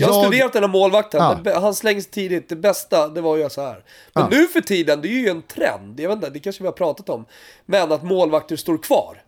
[0.00, 1.60] Jag har studerat den här målvakten, Ja.
[1.60, 3.84] Han slängs tidigt, det bästa det var göra så här.
[4.14, 4.28] Men Ja.
[4.30, 6.72] nu för tiden, det är ju en trend, jag vet inte, det kanske vi har
[6.72, 7.24] pratat om.
[7.66, 9.22] Men att målvakter står kvar.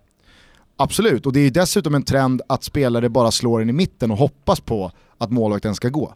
[0.76, 4.16] Absolut, och det är dessutom en trend att spelare bara slår den i mitten och
[4.16, 6.14] hoppas på att målvakten ska gå.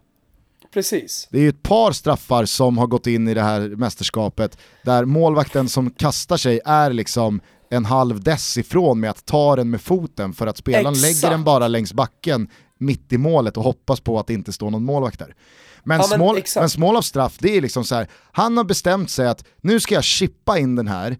[0.73, 1.27] Precis.
[1.31, 5.05] Det är ju ett par straffar som har gått in i det här mästerskapet där
[5.05, 9.81] målvakten som kastar sig är liksom en halv dess ifrån med att ta den med
[9.81, 11.21] foten för att spelaren Exakt.
[11.23, 12.47] lägger den bara längs backen
[12.79, 15.35] mitt i målet och hoppas på att det inte står någon målvakt där.
[15.83, 16.61] Men, Ja, men exakt.
[16.61, 19.95] men Smålavs straff, det är liksom så här, han har bestämt sig att nu ska
[19.95, 21.17] jag chippa in den här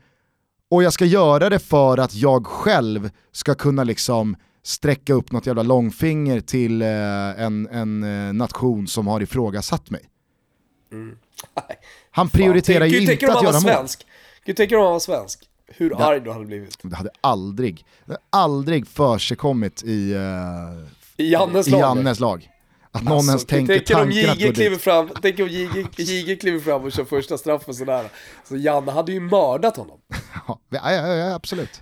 [0.69, 5.45] och jag ska göra det för att jag själv ska kunna liksom sträcka upp något
[5.45, 6.87] jävla långfinger till eh,
[7.41, 10.09] en, en eh, nation som har ifrågasatt mig.
[10.91, 11.77] Nej.
[12.11, 13.61] Han prioriterar Tänk- ju inte att göra mål.
[13.61, 14.05] svensk.
[14.45, 15.49] Tänka dig om han var svensk?
[15.67, 16.05] Hur Ja.
[16.05, 16.77] arg du hade blivit.
[16.81, 20.19] Det hade aldrig, det hade aldrig försigkommit i, eh,
[21.17, 21.79] I Jannes i lag.
[21.79, 22.49] Jannes lag.
[22.91, 24.81] Att någon Alltså, ens tänker tänk om tanken att gå kliver dit.
[24.81, 25.47] fram, tänk om
[25.97, 28.09] Jige kliver fram och kör första straffen sådär.
[28.49, 29.97] Så Janne hade ju mördat honom.
[30.47, 31.81] Ja, ja, ja, ja, absolut.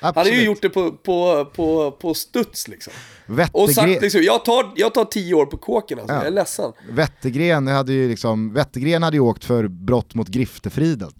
[0.00, 0.46] Han hade ju Absolut.
[0.46, 2.92] gjort det på, på, på, på studs liksom.
[3.26, 6.18] Och Wettergren, sagt liksom, jag tar, jag tar tio år på kåken alltså, Ja.
[6.20, 6.72] jag är ledsen.
[6.90, 11.12] Wettergren hade ju liksom, Wettergren hade ju åkt för brott mot griftefriden.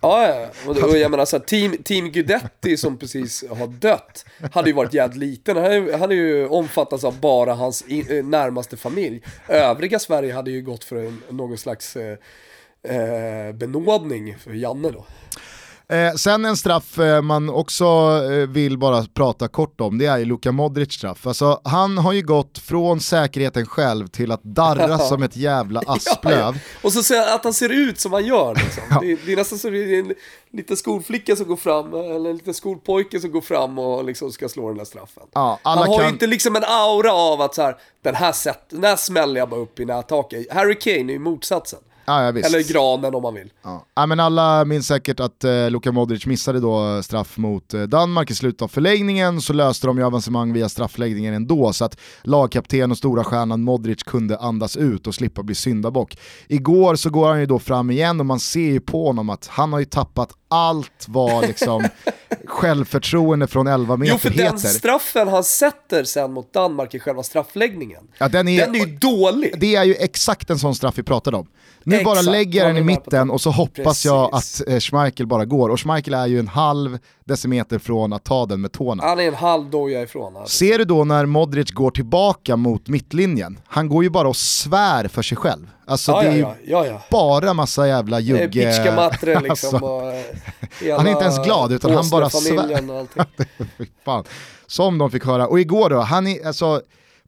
[0.00, 4.24] Ja, ja, och, och jag menar så här, team, team Guidetti som precis har dött,
[4.52, 5.56] hade ju varit jävligt liten.
[5.56, 9.22] Han hade han är ju omfattas av bara hans in, eh, närmaste familj.
[9.48, 12.18] Övriga Sverige hade ju gått för en, någon slags eh,
[12.82, 15.06] eh benådning för Janne då.
[15.92, 17.84] Eh, sen en straff eh, man också
[18.30, 21.26] eh, vill bara prata kort om, det är ju Luka Modric straff.
[21.26, 26.32] Alltså, han har ju gått från säkerheten själv till att darra som ett jävla asplöv.
[26.38, 26.54] Ja, ja.
[26.82, 28.54] Och så säger att han ser ut som han gör.
[28.54, 28.82] Liksom.
[28.90, 28.98] Ja.
[29.00, 30.14] det, det är nästan är en
[30.52, 34.48] liten skolflicka som går fram, eller en liten skolpojke som går fram och liksom ska
[34.48, 35.22] slå den där straffen.
[35.32, 38.62] Han har ju kan- inte liksom en aura av att så här, den här, sätt,
[38.70, 40.52] den här smäller jag bara upp i nättaket.
[40.52, 41.78] Harry Kane är ju motsatsen.
[42.08, 42.28] Ja, ja.
[42.28, 43.52] Eller granen om man vill.
[43.94, 44.06] Ja.
[44.06, 48.34] Men alla minns säkert att eh, Luka Modric missade då straff mot eh, Danmark i
[48.34, 52.98] slutet av förlängningen, så löste de ju avancemang via straffläggningen ändå, så att lagkapten och
[52.98, 56.18] stora stjärnan Modric kunde andas ut och slippa bli syndabock.
[56.48, 59.46] Igår så går han ju då fram igen och man ser ju på honom att
[59.46, 61.84] han har ju tappat allt vad liksom
[62.46, 64.68] självförtroende från 11 meter Jo, för den heter.
[64.68, 68.96] straffen han sätter sen mot Danmark i själva straffläggningen, Ja, den är, den är ju
[68.96, 69.54] dålig.
[69.60, 71.46] det är ju exakt en sån straff vi pratade om.
[71.88, 74.60] Nu bara Exakt, lägger jag den i mitten och så hoppas jag Precis.
[74.60, 75.68] att eh, Schmeichel bara går.
[75.68, 79.02] Och Schmeichel är ju en halv decimeter från att ta den med tårna.
[79.02, 80.36] Han är en halv doja ifrån.
[80.36, 80.56] Alltså.
[80.56, 85.08] Ser du då när Modric går tillbaka mot mittlinjen, han går ju bara och svär
[85.08, 85.70] för sig själv.
[85.86, 88.92] Alltså Ja, det är ju ja, ja, bara massa jävla jugge...
[88.96, 89.50] Matre liksom.
[89.50, 92.30] Alltså, och, eh, Han är inte ens glad, utan han bara
[93.78, 94.24] fy fan.
[94.66, 95.46] Som de fick höra.
[95.46, 96.80] Och igår då, han är, alltså,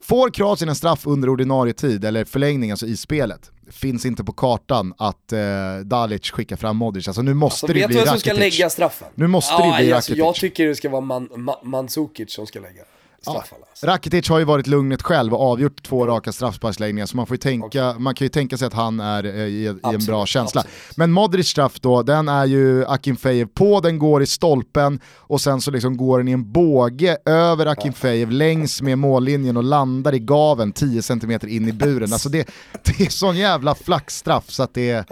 [0.02, 4.32] får Kroatien en straff under ordinarie tid, eller förlängning alltså i spelet, finns inte på
[4.32, 5.38] kartan att eh,
[5.84, 7.08] Dalic skickar fram Modric.
[7.08, 8.58] Alltså nu måste Så det ju vet bli du vem som ska Rakitic.
[8.58, 9.08] lägga straffen?
[9.14, 10.18] Nu måste ja, det bli alltså, Rakitic.
[10.26, 12.82] Jag tycker det ska vara Man, Man, Mandzukic som ska lägga
[13.26, 13.54] alltså.
[13.82, 17.94] Rakitic har ju varit lugnet själv och avgjort två raka straffsparksläggningar så man, får tänka,
[17.98, 20.60] man kan ju tänka sig att han är eh, i, i en bra känsla.
[20.60, 20.96] absolut.
[20.96, 25.60] Men Modric straff då, den är ju Akinfejev på, den går i stolpen och sen
[25.60, 30.18] så liksom går den i en båge över Akinfejev längs med mållinjen och landar i
[30.18, 32.12] gaven 10 cm in i buren.
[32.12, 32.48] Alltså det,
[32.84, 35.04] det är sån jävla flaxstraff så att det är...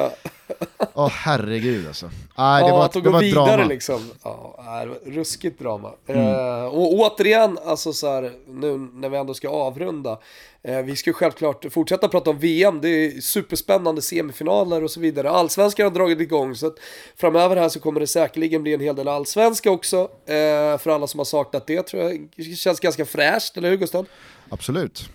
[0.94, 2.10] Åh herregud alltså.
[2.38, 3.54] Nej, det ja, var att de går vidare drama.
[3.54, 3.68] Mm.
[3.68, 4.10] liksom.
[4.22, 5.92] Ja, är ruskigt drama.
[6.06, 10.18] Eh, och återigen, alltså så här, nu när vi ändå ska avrunda.
[10.62, 12.80] Eh, vi ska självklart fortsätta prata om VM.
[12.80, 15.30] Det är superspännande semifinaler och så vidare.
[15.30, 16.76] Allsvenskan har dragit igång så att
[17.16, 19.98] framöver här så kommer det säkerligen bli en hel del allsvenska också.
[20.26, 23.76] Eh, för alla som har saknat det tror jag det känns ganska fräscht, eller hur
[23.76, 24.06] Gustav?
[24.48, 25.08] Absolut.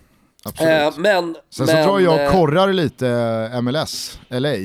[0.46, 0.72] Absolut.
[0.72, 1.36] Eh, men...
[1.50, 4.56] Sen men, så tror jag eh, korrar lite MLS, LA.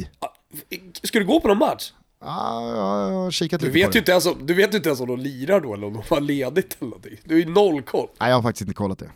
[1.02, 1.92] Ska du gå på någon match?
[2.20, 3.94] Ja, jag har kikat Du på vet, det.
[3.96, 5.92] ju inte ens om, du vet ju inte ens om de lirar då eller om
[5.92, 7.16] de har ledigt eller någonting.
[7.24, 8.08] Du har ju noll koll.
[8.20, 9.10] Nej, jag har faktiskt inte kollat det.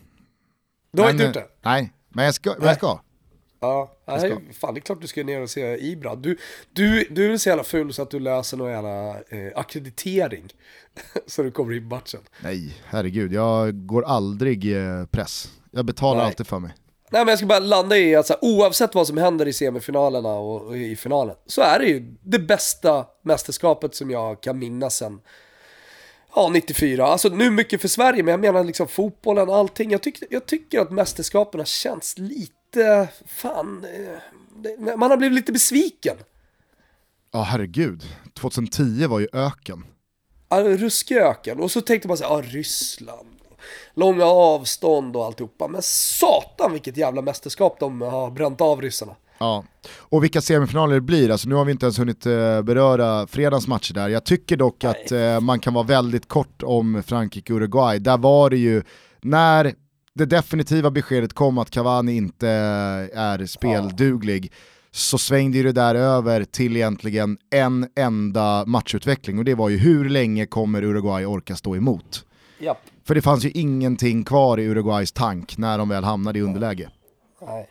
[0.92, 1.48] Du har Men, inte gjort eh, det?
[1.70, 2.54] Nej, men jag ska.
[2.58, 3.00] Men jag ska.
[3.60, 6.14] Ja, nej, fan det är klart du ska ner och se Ibra.
[6.16, 6.38] Du,
[6.72, 10.48] du, du är så jävla ful så att du läser någon jävla eh, akkreditering.
[11.26, 12.20] så du kommer in i matchen.
[12.42, 13.32] Nej, herregud.
[13.32, 15.52] Jag går aldrig eh, press.
[15.70, 16.26] Jag betalar Nej.
[16.26, 16.74] alltid för mig.
[17.12, 19.52] Nej men jag ska bara landa i att så här, oavsett vad som händer i
[19.52, 24.58] semifinalerna och, och i finalen så är det ju det bästa mästerskapet som jag kan
[24.58, 25.20] minnas sen
[26.34, 27.06] Ja, 94.
[27.06, 29.90] Alltså nu mycket för Sverige, men jag menar liksom fotbollen, allting.
[29.90, 34.18] Jag, tyck, jag tycker att mästerskapen har känts lite, fan, eh,
[34.56, 36.16] det- man har blivit lite besviken.
[37.32, 38.02] Ja, herregud.
[38.34, 39.84] 2010 var ju öken.
[40.48, 41.60] Ja, ruskig öken.
[41.60, 43.31] Och så tänkte man så här, ja Ryssland,
[43.94, 45.68] långa avstånd och alltihopa.
[45.68, 49.16] Men satan vilket jävla mästerskap de har bränt av ryssarna.
[49.38, 49.64] Ja.
[49.98, 53.68] Och vilka semifinaler det blir, alltså nu har vi inte ens hunnit eh, beröra fredagens
[53.68, 54.08] matcher där.
[54.08, 57.98] Jag tycker dock att eh, man kan vara väldigt kort om Frankrike-Uruguay.
[57.98, 58.82] Där var det ju,
[59.20, 59.74] när
[60.14, 62.48] det definitiva beskedet kom att Cavani inte
[63.14, 64.52] är spelduglig,
[64.90, 69.76] så svängde ju det där över till egentligen en enda matchutveckling och det var ju
[69.76, 72.24] hur länge kommer Uruguay orka stå emot?
[72.58, 72.91] Japp.
[73.04, 76.88] För det fanns ju ingenting kvar i Uruguays tank när de väl hamnade i underläge.
[77.46, 77.68] Nej.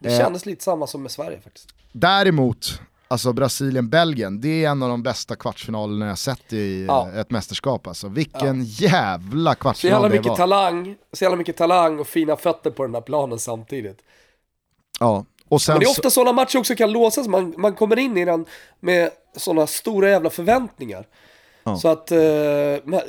[0.00, 0.18] Det Eh.
[0.18, 1.68] kändes lite samma som med Sverige faktiskt.
[1.92, 7.08] Däremot, alltså Brasilien-Belgien, det är en av de bästa kvartsfinalerna jag sett i Ja.
[7.12, 7.86] eh, ett mästerskap.
[7.86, 8.08] Alltså.
[8.08, 10.36] Vilken jävla Så kvartsfinal jävla det mycket var.
[10.36, 13.98] talang, så jävla mycket talang och fina fötter på den här planen samtidigt.
[15.00, 15.24] ja.
[15.48, 17.98] Och sen Men det är så- ofta sådana matcher också kan låsas, man, man kommer
[17.98, 18.44] in i den
[18.80, 21.06] med sådana stora jävla förväntningar.
[21.64, 21.76] Ja.
[21.76, 22.18] Så att, eh,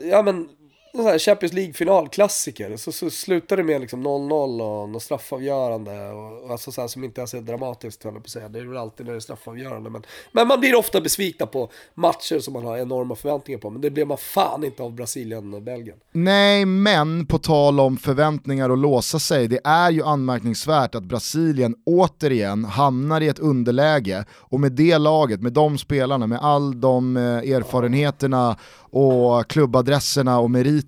[0.09, 0.49] ja men,
[0.95, 5.03] någon sån här Champions League-final, klassiker, så, så slutar det med liksom 0-0 och något
[5.03, 6.09] straffavgörande.
[6.09, 8.49] Och, och alltså så här, som inte ens är dramatiskt höll jag på att säga.
[8.49, 9.89] Det är väl alltid när det är straffavgörande.
[9.89, 13.69] Men, men man blir ofta besvikna på matcher som man har enorma förväntningar på.
[13.69, 15.97] Men det blev man fan inte av Brasilien-Belgien.
[16.11, 21.75] Nej, men på tal om förväntningar och låsa sig, det är ju anmärkningsvärt att Brasilien
[21.85, 27.17] återigen hamnar i ett underläge och med det laget, med de spelarna, med all de
[27.17, 28.57] eh, erfarenheterna
[28.97, 30.84] och klubbadresserna och meriterna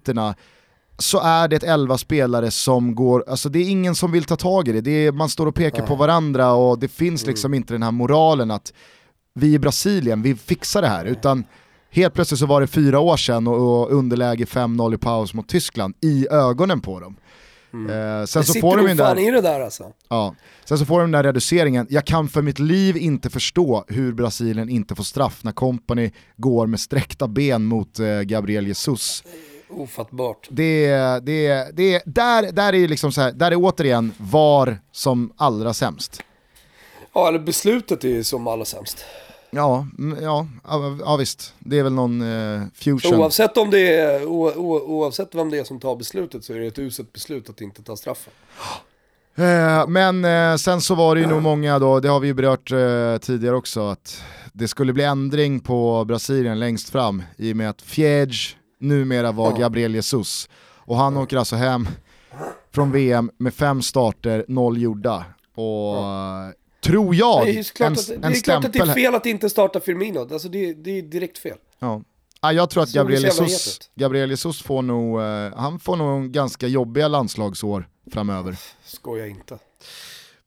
[0.99, 4.35] så är det ett 11 spelare som går, alltså det är ingen som vill ta
[4.35, 7.53] tag i det, det är, man står och pekar på varandra och det finns liksom
[7.53, 8.73] inte den här moralen att
[9.33, 11.43] vi i Brasilien, vi fixar det här, utan
[11.89, 15.95] Helt plötsligt så var det fyra år sedan och, underläge 5-0 i paus mot Tyskland
[16.01, 17.15] i ögonen på dem.
[17.73, 17.89] Mm.
[17.89, 19.83] Eh, sen Det så får de där, i det där alltså.
[20.09, 20.35] ja,
[20.65, 21.87] sen så får de den där reduceringen.
[21.89, 26.67] Jag kan för mitt liv inte förstå hur Brasilien inte får straff när kompani går
[26.67, 29.23] med sträckta ben mot eh, Gabriel Jesus.
[29.69, 30.47] Ofattbart.
[30.49, 30.89] Det,
[31.23, 36.23] det, det, där, där är liksom så här, där är återigen VAR som allra sämst.
[37.13, 39.05] Ja, eller beslutet är som allra sämst.
[39.49, 39.87] Ja,
[40.21, 40.47] ja,
[40.99, 41.53] ja, visst.
[41.59, 43.19] Det är väl någon eh, fusion.
[43.19, 46.59] Oavsett, om det är, o, o, oavsett vem det är som tar beslutet så är
[46.59, 48.33] det ett uselt beslut att inte ta straffen.
[49.39, 52.33] Eh, men eh, sen så var det ju nog många då, det har vi ju
[52.33, 57.57] berört eh, tidigare också, att det skulle bli ändring på Brasilien längst fram i och
[57.57, 59.57] med att Fiege numera var Ja.
[59.57, 60.49] Gabriel Jesus.
[60.75, 61.87] Och han åker alltså hem
[62.73, 65.25] från VM med fem starter, noll gjorda.
[65.55, 66.49] Och eh,
[66.83, 69.25] tror jag, Det är, klart en, att, det är klart att det är fel att
[69.25, 70.19] inte starta Firmino.
[70.19, 71.57] Alltså det, det är direkt fel.
[71.79, 72.01] Ja.
[72.41, 73.79] Ja, jag tror att Gabriel Jesus.
[73.95, 78.55] Gabriel Jesus får nog, eh, han får nog ganska jobbiga landslagsår framöver.
[78.85, 79.57] Skoja inte.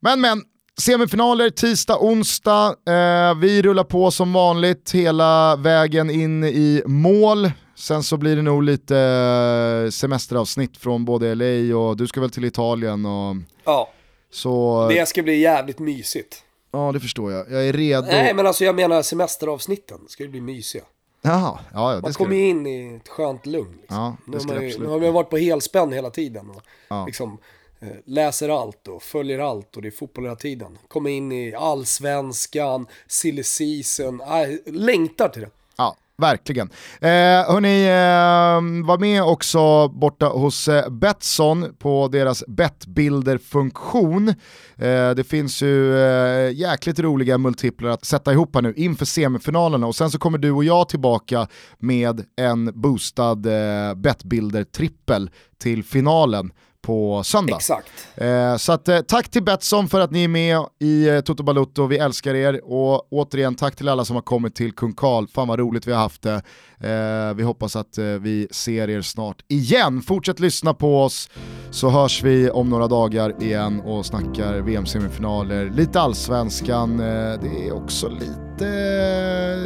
[0.01, 0.43] Men men,
[0.81, 2.67] semifinaler tisdag, onsdag.
[2.69, 7.51] Eh, vi rullar på som vanligt hela vägen in i mål.
[7.81, 12.31] Sen så blir det nog lite eh, semesteravsnitt från både LA och du ska väl
[12.31, 13.91] till Italien och Ja,
[14.31, 14.87] så...
[14.89, 16.43] det ska bli jävligt mysigt.
[16.73, 17.51] Ja det förstår jag.
[17.51, 18.07] Jag är redo.
[18.07, 20.83] Nej men alltså jag menar semesteravsnitten ska ju bli mysiga.
[21.23, 23.77] Jaha, ja, ja det Man kommer ju in i ett skönt lugn.
[23.81, 23.97] Liksom.
[23.97, 25.93] Ja, nu, det har ska man det ju, absolut nu har man varit på helspänn
[25.93, 27.07] hela tiden och Ja.
[27.07, 27.39] liksom,
[27.81, 30.79] eh, läser allt och följer allt och det är fotboll hela tiden.
[30.89, 35.51] Kommer in i allsvenskan, silly season, äh, längtar till det.
[35.77, 36.71] Ja, verkligen.
[37.01, 44.29] Eh, hörni, eh, var med också borta hos eh, Betsson på deras bettbilder-funktion.
[44.77, 49.87] Eh, det finns ju eh, jäkligt roliga multiplar att sätta ihop här nu inför semifinalerna
[49.87, 51.49] och sen så kommer du och jag tillbaka
[51.79, 55.31] med en boostad eh, bettbilder-trippel
[55.63, 56.53] till finalen
[56.83, 57.57] på söndag.
[57.57, 57.89] Exakt.
[58.15, 61.43] Eh, så att, eh, tack till Betsson för att ni är med i eh, Toto
[61.43, 65.27] Balutto, vi älskar er och återigen tack till alla som har kommit till Kung Karl,
[65.35, 66.43] fan vad roligt vi har haft det.
[66.81, 70.03] Eh, vi hoppas att eh, vi ser er snart igen.
[70.03, 71.29] Fortsätt lyssna på oss
[71.71, 77.73] så hörs vi om några dagar igen och snackar VM-semifinaler, lite allsvenskan, eh, det är
[77.77, 78.69] också lite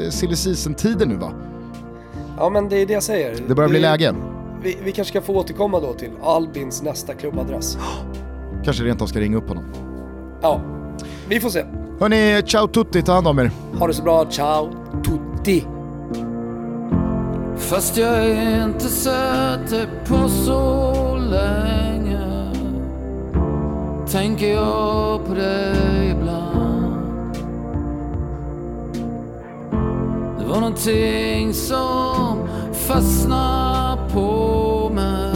[0.04, 1.32] eh, silly season-tider nu va?
[2.38, 3.36] Ja men det är det jag säger.
[3.48, 4.14] Det börjar bli Vi- läge.
[4.64, 7.78] Vi, vi kanske ska få återkomma då till Albins nästa klubbadress.
[8.64, 9.64] Kanske rent av ska ringa upp honom.
[10.42, 10.60] Ja,
[11.28, 11.64] vi får se.
[12.00, 13.50] Hörni, ciao tutti, ta hand om er.
[13.78, 14.72] Ha det så bra, ciao
[15.04, 15.64] tutti!
[17.56, 18.28] Fast jag
[18.64, 22.50] inte sett dig på så länge
[24.10, 26.43] Tänker jag på dig ibland
[30.54, 35.34] var någonting som fastnade på mig.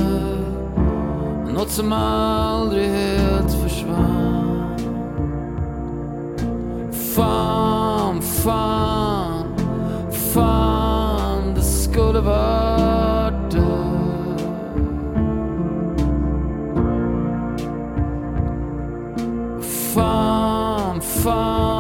[1.55, 4.79] Något som aldrig helt försvann.
[7.15, 9.45] Fan, fan,
[10.35, 13.63] fan det skulle varit du
[19.95, 21.78] Fan, fan,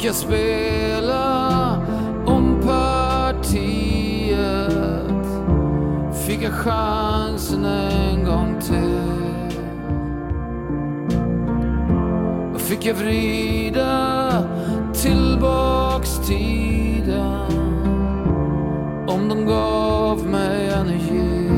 [0.00, 1.76] fick jag spela
[2.26, 3.50] om partiet.
[6.26, 9.60] Fick jag chansen en gång till.
[12.54, 14.30] Och fick jag vrida
[14.94, 17.50] tillbaks tiden
[19.06, 21.49] Om de gav mig energi?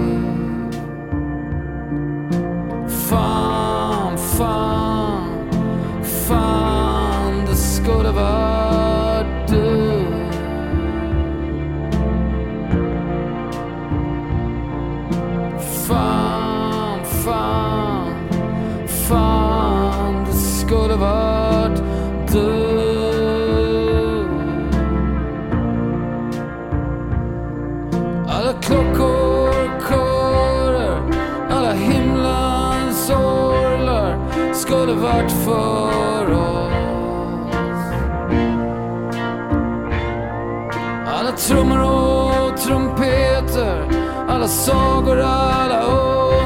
[44.42, 45.82] Alla sagor, alla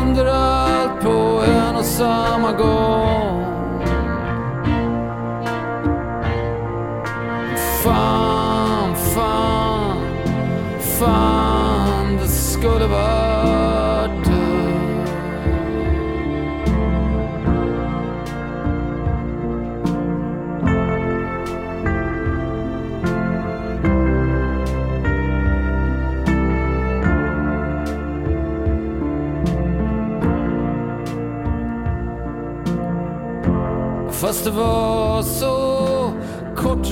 [0.01, 2.45] under allt på en och samma
[34.57, 35.57] var så
[36.57, 36.86] kort